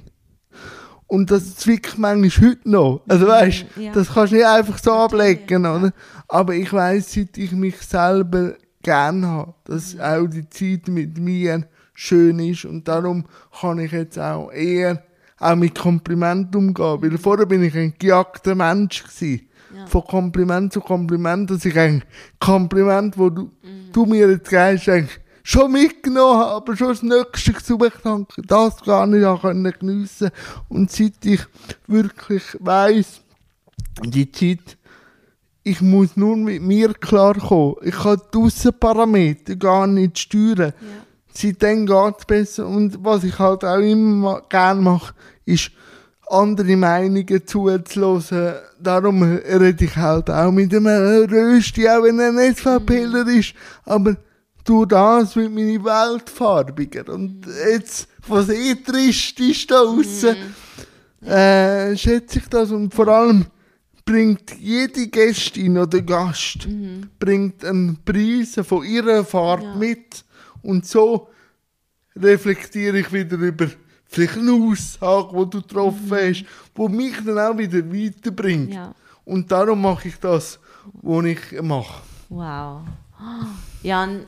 [1.06, 3.02] Und das zwickt manchmal heute noch.
[3.06, 3.92] Also weißt Ja.
[3.92, 5.92] das kannst du nicht einfach so ablegen, oder?
[6.28, 11.66] Aber ich weiß, seit ich mich selber gern habe, dass auch die Zeit mit mir
[11.94, 12.64] schön ist.
[12.64, 13.24] Und darum
[13.60, 15.02] kann ich jetzt auch eher
[15.38, 19.48] auch mit Kompliment umgehen, weil vorher bin ich ein gejagter Mensch gewesen.
[19.74, 19.86] Ja.
[19.86, 22.02] Von Kompliment zu Kompliment, dass ich ein
[22.40, 23.50] Kompliment, wo du,
[23.92, 28.82] du mir jetzt gibst, eigentlich schon mitgenommen habe, aber schon das Nächste gesucht habe, das
[28.82, 30.30] gar nicht können geniessen.
[30.68, 31.40] Und seit ich
[31.86, 33.22] wirklich weiss,
[34.04, 34.76] die Zeit,
[35.62, 37.76] ich muss nur mit mir klarkommen.
[37.82, 40.72] Ich kann die Aussenparameter gar nicht steuern.
[41.32, 42.66] Seitdem geht es besser.
[42.66, 45.70] Und was ich halt auch immer gerne mache, ist,
[46.30, 48.52] andere Meinungen zuzulassen.
[48.80, 53.54] Darum rede ich halt auch mit einem Rösti, auch wenn er nicht SVPler ist.
[53.84, 54.16] Aber
[54.64, 57.12] durch das wird meine Welt farbiger.
[57.12, 60.36] Und jetzt, was eh trist ist da draussen,
[61.22, 62.70] äh, schätze ich das.
[62.70, 63.46] Und vor allem
[64.10, 66.66] bringt jede Gästin oder Gast
[67.20, 69.74] bringt einen Preis von ihrer Fahrt Ja.
[69.76, 70.24] mit.
[70.62, 71.28] Und so
[72.16, 73.68] reflektiere ich wieder über
[74.06, 76.44] vielleicht eine Aussage, die du getroffen hast,
[76.76, 78.74] die mich dann auch wieder weiterbringt.
[78.74, 78.92] Ja.
[79.24, 80.58] Und darum mache ich das,
[81.02, 82.02] was ich mache.
[82.28, 82.80] Wow.
[83.82, 84.26] Jan,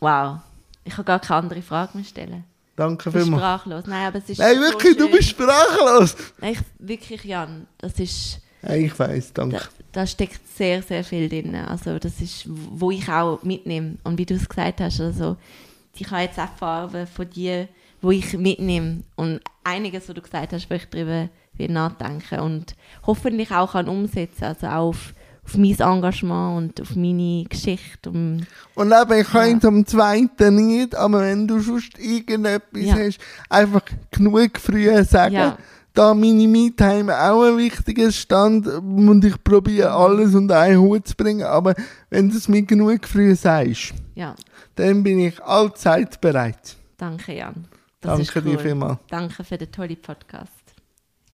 [0.00, 0.38] wow.
[0.84, 2.44] Ich kann gar keine andere Frage mehr stellen.
[2.74, 3.42] Danke Ich bin vielmals.
[3.42, 3.84] sprachlos.
[3.86, 5.12] Nein, aber es ist Nein, so wirklich, du schön.
[5.12, 6.16] bist sprachlos.
[6.40, 8.40] Nein, ich, wirklich, Jan, das ist...
[8.74, 9.56] Ich weiß, danke.
[9.56, 9.62] Da,
[9.92, 11.54] da steckt sehr, sehr viel drin.
[11.54, 13.96] Also das ist, wo ich auch mitnehme.
[14.04, 15.36] Und wie du es gesagt hast, also
[15.94, 17.68] ich habe jetzt auch Farben von dir,
[18.02, 19.02] wo ich mitnehme.
[19.14, 22.74] Und einiges, was du gesagt hast, wo ich darüber will nachdenken und
[23.06, 24.44] hoffentlich auch kann umsetzen.
[24.44, 25.14] Also auch auf,
[25.44, 28.10] auf mein Engagement und auf meine Geschichte.
[28.10, 29.68] Und, Und eben, ich kann Ja.
[29.68, 32.96] am zweiten nicht, aber wenn du sonst irgendetwas Ja.
[32.96, 35.34] hast, einfach genug früh sagen.
[35.34, 35.56] Ja.
[35.96, 41.16] Da meine Me-Time auch ein wichtiger Stand und ich probiere alles unter einen Hut zu
[41.16, 41.74] bringen, aber
[42.10, 44.34] wenn du es mir genug früh sagst, ja,
[44.74, 46.76] dann bin ich allzeit bereit.
[46.98, 47.66] danke Jan.
[48.02, 48.58] Das Danke dir cool.
[48.58, 48.98] vielmals.
[49.08, 50.52] Danke für den tollen Podcast.